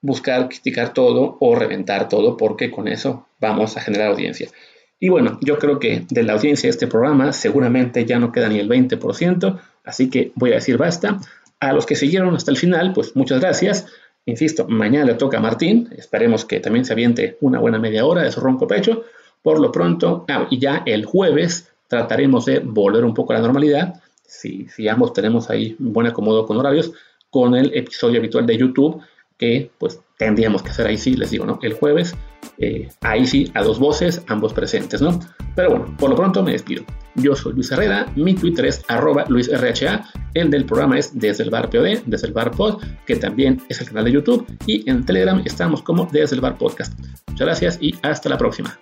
buscar 0.00 0.48
criticar 0.48 0.94
todo 0.94 1.36
o 1.40 1.56
reventar 1.56 2.08
todo, 2.08 2.36
porque 2.36 2.70
con 2.70 2.86
eso 2.86 3.26
vamos 3.40 3.76
a 3.76 3.80
generar 3.80 4.12
audiencia. 4.12 4.48
Y 5.00 5.08
bueno, 5.08 5.38
yo 5.42 5.58
creo 5.58 5.80
que 5.80 6.06
de 6.08 6.22
la 6.22 6.34
audiencia 6.34 6.68
de 6.68 6.70
este 6.70 6.86
programa 6.86 7.32
seguramente 7.32 8.04
ya 8.04 8.20
no 8.20 8.30
queda 8.30 8.48
ni 8.48 8.60
el 8.60 8.68
20%, 8.68 9.60
así 9.84 10.08
que 10.08 10.30
voy 10.36 10.52
a 10.52 10.56
decir 10.56 10.78
basta. 10.78 11.18
A 11.58 11.72
los 11.72 11.84
que 11.84 11.96
siguieron 11.96 12.34
hasta 12.34 12.52
el 12.52 12.56
final, 12.56 12.92
pues 12.92 13.16
muchas 13.16 13.40
gracias. 13.40 13.86
Insisto, 14.26 14.68
mañana 14.68 15.06
le 15.06 15.14
toca 15.14 15.38
a 15.38 15.40
Martín. 15.40 15.88
Esperemos 15.96 16.44
que 16.44 16.60
también 16.60 16.84
se 16.84 16.92
aviente 16.92 17.36
una 17.40 17.58
buena 17.58 17.80
media 17.80 18.06
hora 18.06 18.22
de 18.22 18.30
su 18.30 18.40
ronco 18.40 18.68
pecho. 18.68 19.04
Por 19.42 19.58
lo 19.58 19.72
pronto, 19.72 20.24
ah, 20.28 20.46
y 20.50 20.60
ya 20.60 20.84
el 20.86 21.04
jueves 21.04 21.68
trataremos 21.88 22.44
de 22.44 22.60
volver 22.60 23.04
un 23.04 23.12
poco 23.12 23.32
a 23.32 23.36
la 23.36 23.42
normalidad. 23.42 24.01
Si, 24.24 24.66
ambos 24.88 25.12
tenemos 25.12 25.50
ahí 25.50 25.76
buen 25.78 26.06
acomodo 26.06 26.46
con 26.46 26.56
horarios, 26.56 26.92
con 27.30 27.54
el 27.54 27.74
episodio 27.74 28.18
habitual 28.18 28.46
de 28.46 28.56
YouTube, 28.56 29.02
que 29.38 29.70
pues 29.78 30.00
tendríamos 30.18 30.62
que 30.62 30.70
hacer 30.70 30.86
ahí 30.86 30.96
sí, 30.96 31.14
les 31.14 31.30
digo, 31.30 31.44
¿no? 31.44 31.58
El 31.62 31.74
jueves, 31.74 32.14
eh, 32.58 32.88
ahí 33.00 33.26
sí, 33.26 33.50
a 33.54 33.62
dos 33.62 33.78
voces, 33.78 34.22
ambos 34.28 34.52
presentes, 34.52 35.02
¿no? 35.02 35.18
Pero 35.56 35.70
bueno, 35.70 35.96
por 35.98 36.10
lo 36.10 36.16
pronto 36.16 36.42
me 36.42 36.52
despido. 36.52 36.84
Yo 37.14 37.34
soy 37.34 37.52
Luis 37.52 37.70
Herrera, 37.70 38.06
mi 38.16 38.34
Twitter 38.34 38.66
es 38.66 38.82
arroba 38.88 39.24
LuisRHA, 39.28 40.04
el 40.34 40.50
del 40.50 40.64
programa 40.64 40.98
es 40.98 41.18
desde 41.18 41.44
el 41.44 41.50
bar 41.50 41.68
POD, 41.68 42.04
desde 42.06 42.28
el 42.28 42.32
bar 42.32 42.52
pod, 42.52 42.82
que 43.06 43.16
también 43.16 43.60
es 43.68 43.80
el 43.80 43.88
canal 43.88 44.04
de 44.04 44.12
YouTube, 44.12 44.46
y 44.66 44.88
en 44.88 45.04
Telegram 45.04 45.42
estamos 45.44 45.82
como 45.82 46.08
desde 46.10 46.36
el 46.36 46.40
bar 46.40 46.56
podcast. 46.56 46.98
Muchas 47.28 47.46
gracias 47.46 47.78
y 47.80 47.94
hasta 48.02 48.28
la 48.28 48.38
próxima. 48.38 48.78